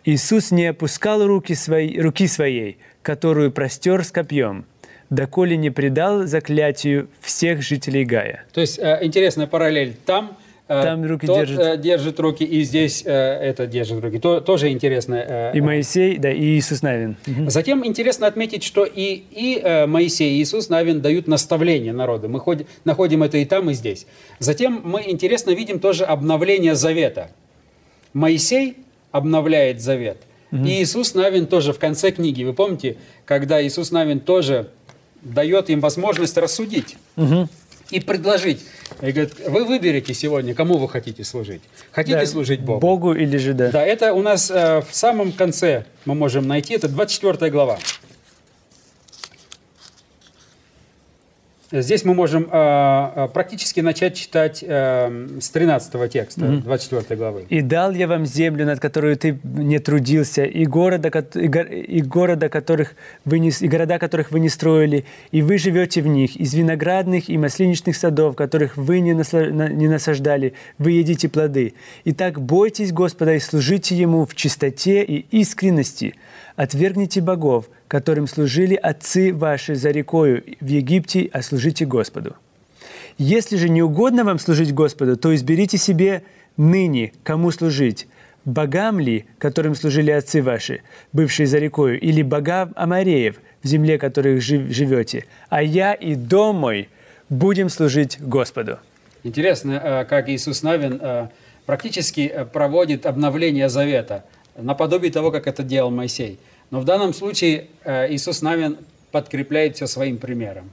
«Иисус 0.03 0.49
не 0.49 0.65
опускал 0.65 1.27
руки, 1.27 1.53
свои, 1.53 1.99
руки 1.99 2.27
своей, 2.27 2.79
которую 3.03 3.51
простер 3.51 4.03
с 4.03 4.11
копьем, 4.11 4.65
доколе 5.11 5.57
не 5.57 5.69
предал 5.69 6.25
заклятию 6.25 7.07
всех 7.21 7.61
жителей 7.61 8.03
Гая». 8.03 8.45
То 8.51 8.61
есть 8.61 8.79
э, 8.79 8.97
интересная 9.03 9.45
параллель. 9.45 9.95
Там, 10.07 10.37
Там 10.67 11.05
руки 11.05 11.25
тот, 11.27 11.37
держит. 11.37 11.59
э, 11.59 11.77
держит 11.77 12.19
руки, 12.19 12.43
и 12.43 12.61
здесь 12.63 13.03
э, 13.05 13.09
это 13.11 13.67
держит 13.67 14.03
руки. 14.03 14.19
То, 14.19 14.41
тоже 14.41 14.69
интересно. 14.69 15.15
э, 15.15 15.51
И 15.55 15.61
Моисей, 15.61 16.17
да, 16.17 16.29
и 16.31 16.57
Иисус 16.57 16.81
Навин. 16.81 17.15
Затем 17.47 17.85
интересно 17.85 18.27
отметить, 18.27 18.63
что 18.63 18.83
и, 18.83 19.23
и 19.31 19.61
э, 19.63 19.85
Моисей, 19.85 20.37
и 20.37 20.41
Иисус 20.43 20.67
Навин 20.69 20.99
дают 21.01 21.27
наставления 21.27 21.93
народу. 21.93 22.27
Мы 22.27 22.39
ходи- 22.39 22.65
находим 22.83 23.23
это 23.23 23.37
и 23.37 23.45
там, 23.45 23.69
и 23.69 23.73
здесь. 23.73 24.07
Затем 24.39 24.81
мы 24.83 25.03
интересно 25.07 25.51
видим 25.51 25.79
тоже 25.79 26.03
обновление 26.03 26.75
завета. 26.75 27.29
Моисей 28.13 28.75
обновляет 29.11 29.81
завет. 29.81 30.17
И 30.51 30.81
Иисус 30.81 31.13
Навин 31.13 31.45
тоже 31.47 31.73
в 31.73 31.79
конце 31.79 32.11
книги. 32.11 32.43
Вы 32.43 32.53
помните, 32.53 32.95
когда 33.25 33.65
Иисус 33.65 33.91
Навин 33.91 34.19
тоже 34.21 34.69
дает 35.21 35.69
им 35.69 35.79
возможность 35.81 36.37
рассудить 36.37 36.95
и 37.91 37.99
предложить. 37.99 38.65
И 39.01 39.11
говорит, 39.11 39.33
вы 39.47 39.65
выберете 39.65 40.13
сегодня, 40.13 40.53
кому 40.53 40.77
вы 40.77 40.89
хотите 40.89 41.23
служить. 41.23 41.61
Хотите 41.91 42.19
Да, 42.19 42.25
служить 42.25 42.61
Богу? 42.61 42.79
Богу 42.79 43.13
или 43.13 43.37
же 43.37 43.53
да. 43.53 43.71
Да, 43.71 43.85
это 43.85 44.13
у 44.13 44.21
нас 44.21 44.49
э, 44.51 44.81
в 44.81 44.95
самом 44.95 45.31
конце 45.31 45.85
мы 46.05 46.15
можем 46.15 46.47
найти, 46.47 46.73
это 46.73 46.87
24 46.87 47.51
глава. 47.51 47.79
Здесь 51.69 52.05
мы 52.05 52.13
можем 52.13 52.47
э, 52.49 53.27
практически 53.33 53.81
начать 53.81 54.15
читать 54.15 54.63
э, 54.65 55.27
с 55.41 55.49
13 55.49 56.09
текста, 56.11 56.45
24 56.63 57.17
главы. 57.19 57.45
«И 57.49 57.61
дал 57.61 57.91
я 57.91 58.07
вам 58.07 58.25
землю, 58.25 58.65
над 58.65 58.79
которую 58.79 59.17
ты 59.17 59.37
не 59.43 59.79
трудился, 59.79 60.43
и 60.45 60.65
города, 60.65 61.09
и 61.35 61.47
го- 61.49 61.59
и 61.59 62.01
города, 62.01 62.47
которых 62.47 62.95
вы 63.25 63.39
не, 63.39 63.49
и 63.49 63.67
города, 63.67 63.99
которых 63.99 64.31
вы 64.31 64.39
не 64.39 64.47
строили, 64.47 65.03
и 65.31 65.41
вы 65.41 65.57
живете 65.57 66.01
в 66.01 66.07
них, 66.07 66.37
из 66.37 66.53
виноградных 66.53 67.27
и 67.29 67.37
маслиничных 67.37 67.97
садов, 67.97 68.37
которых 68.37 68.77
вы 68.77 69.01
не, 69.01 69.11
насла- 69.11 69.51
на- 69.51 69.67
не 69.67 69.89
насаждали, 69.89 70.53
вы 70.77 70.91
едите 70.91 71.27
плоды. 71.27 71.73
Итак, 72.05 72.39
бойтесь 72.39 72.93
Господа 72.93 73.33
и 73.33 73.39
служите 73.39 73.93
Ему 73.93 74.25
в 74.25 74.35
чистоте 74.35 75.03
и 75.03 75.25
искренности. 75.31 76.15
Отвергните 76.57 77.21
богов, 77.21 77.69
которым 77.87 78.27
служили 78.27 78.75
отцы 78.75 79.33
ваши 79.33 79.75
за 79.75 79.91
рекою 79.91 80.43
в 80.59 80.65
Египте, 80.67 81.29
а 81.31 81.41
служите 81.41 81.85
Господу». 81.85 82.35
Если 83.17 83.57
же 83.57 83.69
не 83.69 83.81
угодно 83.81 84.23
вам 84.23 84.37
служить 84.37 84.73
Господу, 84.73 85.17
то 85.17 85.33
изберите 85.33 85.77
себе 85.77 86.23
ныне, 86.57 87.13
кому 87.23 87.51
служить. 87.51 88.07
Богам 88.45 88.99
ли, 88.99 89.25
которым 89.39 89.75
служили 89.75 90.11
отцы 90.11 90.41
ваши, 90.41 90.81
бывшие 91.13 91.47
за 91.47 91.57
рекою, 91.57 91.99
или 91.99 92.21
богам 92.21 92.73
Амареев, 92.75 93.37
в 93.63 93.67
земле 93.67 93.97
которых 93.97 94.41
жив- 94.41 94.71
живете, 94.71 95.25
а 95.49 95.61
я 95.63 95.93
и 95.93 96.15
дом 96.15 96.57
мой 96.57 96.89
будем 97.29 97.69
служить 97.69 98.19
Господу». 98.19 98.77
Интересно, 99.23 99.71
э, 99.83 100.05
как 100.05 100.29
Иисус 100.29 100.63
Навин 100.63 100.99
э, 101.01 101.27
практически 101.65 102.21
э, 102.21 102.45
проводит 102.45 103.05
обновление 103.05 103.67
завета. 103.67 104.23
Наподобие 104.57 105.11
того, 105.11 105.31
как 105.31 105.47
это 105.47 105.63
делал 105.63 105.91
Моисей. 105.91 106.39
Но 106.71 106.79
в 106.79 106.85
данном 106.85 107.13
случае 107.13 107.67
э, 107.83 108.11
Иисус 108.13 108.41
Навин 108.41 108.77
подкрепляет 109.11 109.75
все 109.75 109.87
своим 109.87 110.17
примером. 110.17 110.69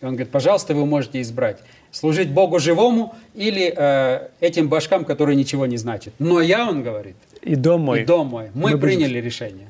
И 0.00 0.04
он 0.04 0.12
говорит, 0.12 0.30
пожалуйста, 0.30 0.74
вы 0.74 0.86
можете 0.86 1.20
избрать 1.20 1.58
служить 1.90 2.30
Богу 2.30 2.58
живому 2.58 3.14
или 3.34 3.72
э, 3.74 4.28
этим 4.40 4.68
башкам, 4.68 5.04
которые 5.04 5.36
ничего 5.36 5.66
не 5.66 5.76
значат. 5.76 6.12
Но 6.18 6.40
я, 6.40 6.68
он 6.68 6.82
говорит, 6.82 7.16
И 7.42 7.54
дом 7.56 7.82
мой. 7.82 8.02
и 8.02 8.04
дом 8.04 8.26
мой, 8.28 8.50
мы, 8.54 8.72
Мы 8.72 8.78
приняли 8.78 9.18
решение. 9.20 9.68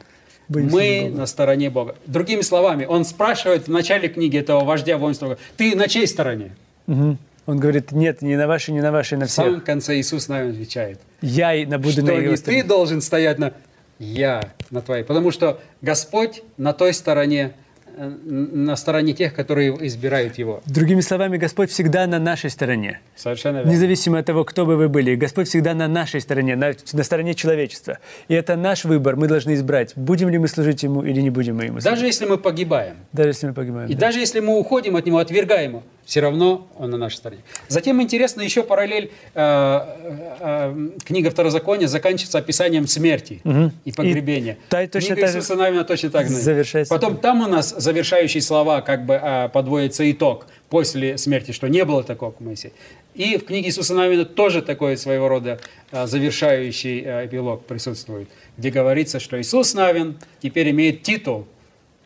будем 0.49 0.69
мы 0.71 1.11
на 1.15 1.27
стороне 1.27 1.71
Бога. 1.71 1.95
Другими 2.07 2.41
словами, 2.43 2.85
он 2.87 3.05
спрашивает 3.05 3.69
в 3.69 3.71
начале 3.71 4.09
книги 4.09 4.39
этого 4.39 4.65
вождя 4.65 4.99
воинства, 4.99 5.39
ты 5.57 5.77
на 5.77 5.89
чьей 5.89 6.07
стороне? 6.07 6.57
Мгм. 6.87 7.19
Он 7.49 7.59
говорит, 7.59 7.93
нет, 7.93 8.21
не 8.21 8.37
на 8.37 8.47
вашей, 8.47 8.73
не 8.75 8.83
на 8.83 8.93
вашей, 8.93 9.17
на 9.17 9.25
В 9.25 9.31
самом 9.31 9.53
всех. 9.55 9.65
конце 9.65 9.97
Иисус 9.99 10.29
нам 10.29 10.51
отвечает, 10.51 11.01
Я 11.23 11.55
и 11.55 11.65
на- 11.65 11.79
буду 11.79 11.93
что 11.93 12.03
на 12.03 12.11
не 12.11 12.37
ты 12.37 12.63
должен 12.63 13.01
стоять 13.01 13.39
на... 13.39 13.55
Я 13.99 14.53
на 14.71 14.83
твоей. 14.83 15.03
Потому 15.03 15.31
что 15.31 15.59
Господь 15.81 16.43
на 16.59 16.75
той 16.75 16.93
стороне, 16.93 17.55
на 17.99 18.77
стороне 18.77 19.13
тех, 19.13 19.35
которые 19.35 19.71
избирают 19.87 20.39
Его. 20.39 20.63
Другими 20.67 21.01
словами, 21.01 21.37
Господь 21.37 21.71
всегда 21.71 22.07
на 22.07 22.19
нашей 22.19 22.51
стороне. 22.51 23.01
Совершенно 23.17 23.59
верно. 23.59 23.71
Независимо 23.71 24.19
от 24.19 24.27
того, 24.27 24.45
кто 24.45 24.65
бы 24.67 24.77
вы 24.77 24.89
были, 24.89 25.15
Господь 25.17 25.49
всегда 25.49 25.75
на 25.75 25.89
нашей 25.89 26.21
стороне, 26.21 26.57
на, 26.57 26.73
на 26.93 27.03
стороне 27.05 27.35
человечества. 27.35 27.99
И 28.29 28.35
это 28.35 28.57
наш 28.57 28.85
выбор, 28.85 29.17
мы 29.17 29.27
должны 29.29 29.55
избрать, 29.55 29.93
будем 29.97 30.29
ли 30.29 30.39
мы 30.39 30.49
служить 30.49 30.83
Ему 30.83 31.03
или 31.03 31.21
не 31.21 31.31
будем 31.31 31.57
мы 31.57 31.65
Ему 31.65 31.81
служить. 31.81 31.91
Даже 31.91 32.07
если 32.07 32.27
мы 32.27 32.39
погибаем, 32.39 32.97
Даже 33.13 33.31
если 33.31 33.47
мы 33.49 33.55
погибаем. 33.55 33.89
и 33.89 33.95
да. 33.95 34.01
даже 34.01 34.21
если 34.21 34.41
мы 34.41 34.59
уходим 34.59 34.97
от 34.97 35.07
Него, 35.07 35.19
отвергаем 35.19 35.71
Его, 35.71 35.83
все 36.05 36.21
равно 36.21 36.67
Он 36.79 36.91
на 36.91 36.97
нашей 36.97 37.17
стороне. 37.17 37.43
Затем 37.69 38.01
интересно 38.01 38.41
еще 38.43 38.63
параллель. 38.63 39.11
э, 39.35 39.41
э, 39.41 40.37
э, 40.41 40.89
книга 41.05 41.31
Второзакония 41.31 41.87
заканчивается 41.89 42.39
описанием 42.39 42.87
смерти 42.87 43.43
и 43.85 43.93
погребения. 43.93 44.55
И 44.55 44.57
та- 44.71 44.87
точно 44.87 45.17
книга 45.17 45.29
же 45.29 45.39
Иисуса 45.39 45.57
Навина 45.57 45.85
точно 45.85 46.11
так 46.11 46.27
же. 46.29 46.35
завершается. 46.35 46.95
Потом 46.95 47.17
там 47.19 47.43
у 47.43 47.47
нас 47.47 47.75
завершающие 47.89 48.43
слова, 48.43 48.83
как 48.83 49.07
бы 49.07 49.15
э, 49.15 49.49
подводится 49.49 50.11
итог 50.11 50.47
после 50.69 51.17
смерти, 51.17 51.53
что 51.53 51.69
не 51.69 51.85
было 51.87 52.03
такого, 52.03 52.33
как 52.33 52.41
Моисей. 52.41 52.73
И 53.15 53.39
в 53.39 53.47
книге 53.47 53.69
Иисуса 53.69 53.95
Навина 53.95 54.27
тоже 54.27 54.61
такой 54.61 54.99
своего 54.99 55.29
рода 55.29 55.59
э, 55.91 56.07
завершающий 56.07 57.01
э, 57.01 57.27
эпилог 57.27 57.65
присутствует, 57.65 58.29
где 58.59 58.71
говорится, 58.71 59.21
что 59.21 59.41
Иисус 59.41 59.73
Навин 59.73 60.19
теперь 60.43 60.71
имеет 60.71 61.03
титул 61.03 61.47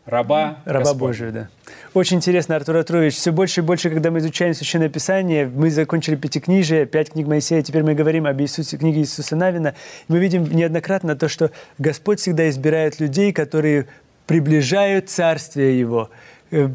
раба, 0.05 0.59
Раба. 0.65 0.93
Божия, 0.93 1.31
да. 1.31 1.49
Очень 1.93 2.17
интересно, 2.17 2.55
Артур 2.55 2.77
Артурович. 2.77 3.15
Все 3.15 3.31
больше 3.31 3.61
и 3.61 3.63
больше, 3.63 3.89
когда 3.89 4.09
мы 4.09 4.19
изучаем 4.19 4.53
Священное 4.53 4.89
Писание, 4.89 5.47
мы 5.47 5.69
закончили 5.69 6.15
пятикнижие, 6.15 6.85
пять 6.85 7.11
книг 7.11 7.27
Моисея, 7.27 7.61
теперь 7.61 7.83
мы 7.83 7.93
говорим 7.93 8.25
об 8.25 8.41
Иисусе, 8.41 8.77
книге 8.77 9.01
Иисуса 9.01 9.35
Навина. 9.35 9.75
Мы 10.07 10.19
видим 10.19 10.43
неоднократно 10.43 11.15
то, 11.15 11.27
что 11.27 11.51
Господь 11.77 12.19
всегда 12.19 12.49
избирает 12.49 12.99
людей, 12.99 13.31
которые 13.31 13.87
приближают 14.25 15.09
Царствие 15.09 15.79
Его 15.79 16.09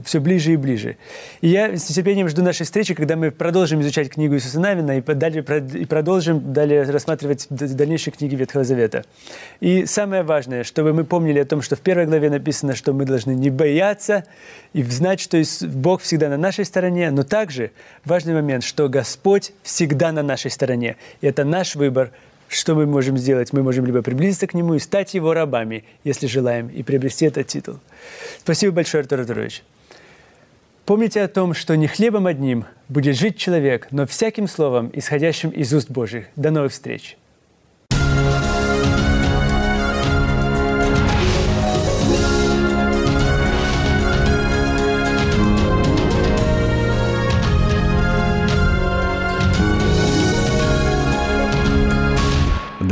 все 0.05 0.21
ближе 0.21 0.53
и 0.53 0.57
ближе. 0.57 0.97
И 1.41 1.49
я 1.49 1.77
с 1.77 1.89
нетерпением 1.89 2.29
жду 2.29 2.43
нашей 2.43 2.65
встречи, 2.65 2.95
когда 2.95 3.17
мы 3.17 3.31
продолжим 3.31 3.81
изучать 3.81 4.11
книгу 4.11 4.35
Иисуса 4.35 4.59
Навина 4.59 4.99
и, 4.99 5.01
далее, 5.01 5.45
и 5.75 5.85
продолжим 5.85 6.53
далее 6.53 6.83
рассматривать 6.83 7.47
дальнейшие 7.51 8.13
книги 8.13 8.35
Ветхого 8.35 8.65
Завета. 8.65 9.05
И 9.61 9.87
самое 9.87 10.23
важное, 10.23 10.65
чтобы 10.65 10.93
мы 10.93 11.05
помнили 11.05 11.39
о 11.39 11.45
том, 11.45 11.63
что 11.63 11.77
в 11.77 11.81
первой 11.81 12.07
главе 12.07 12.31
написано, 12.31 12.75
что 12.75 12.93
мы 12.93 13.05
должны 13.05 13.33
не 13.33 13.51
бояться 13.51 14.25
и 14.73 14.83
знать, 14.83 15.21
что 15.21 15.41
Бог 15.69 16.03
всегда 16.03 16.29
на 16.29 16.37
нашей 16.37 16.65
стороне, 16.65 17.11
но 17.11 17.23
также 17.23 17.71
важный 18.05 18.35
момент, 18.35 18.65
что 18.65 18.89
Господь 18.89 19.53
всегда 19.63 20.13
на 20.13 20.23
нашей 20.23 20.51
стороне. 20.51 20.97
И 21.21 21.27
это 21.27 21.45
наш 21.45 21.77
выбор, 21.77 22.11
что 22.49 22.75
мы 22.75 22.87
можем 22.87 23.17
сделать? 23.19 23.53
Мы 23.53 23.63
можем 23.63 23.87
либо 23.87 24.03
приблизиться 24.03 24.47
к 24.47 24.55
Нему 24.55 24.75
и 24.75 24.79
стать 24.79 25.15
Его 25.15 25.35
рабами, 25.35 25.85
если 26.05 26.27
желаем, 26.27 26.69
и 26.69 26.83
приобрести 26.83 27.27
этот 27.27 27.47
титул. 27.47 27.79
Спасибо 28.39 28.73
большое, 28.73 29.03
Артур 29.03 29.21
Артурович. 29.21 29.63
Помните 30.85 31.21
о 31.21 31.29
том, 31.29 31.53
что 31.53 31.77
не 31.77 31.87
хлебом 31.87 32.27
одним 32.27 32.65
будет 32.89 33.17
жить 33.17 33.37
человек, 33.37 33.89
но 33.91 34.07
всяким 34.07 34.49
словом, 34.49 34.91
исходящим 34.95 35.51
из 35.51 35.73
уст 35.75 35.91
Божьих. 35.91 36.27
До 36.35 36.51
новых 36.51 36.73
встреч! 36.73 37.19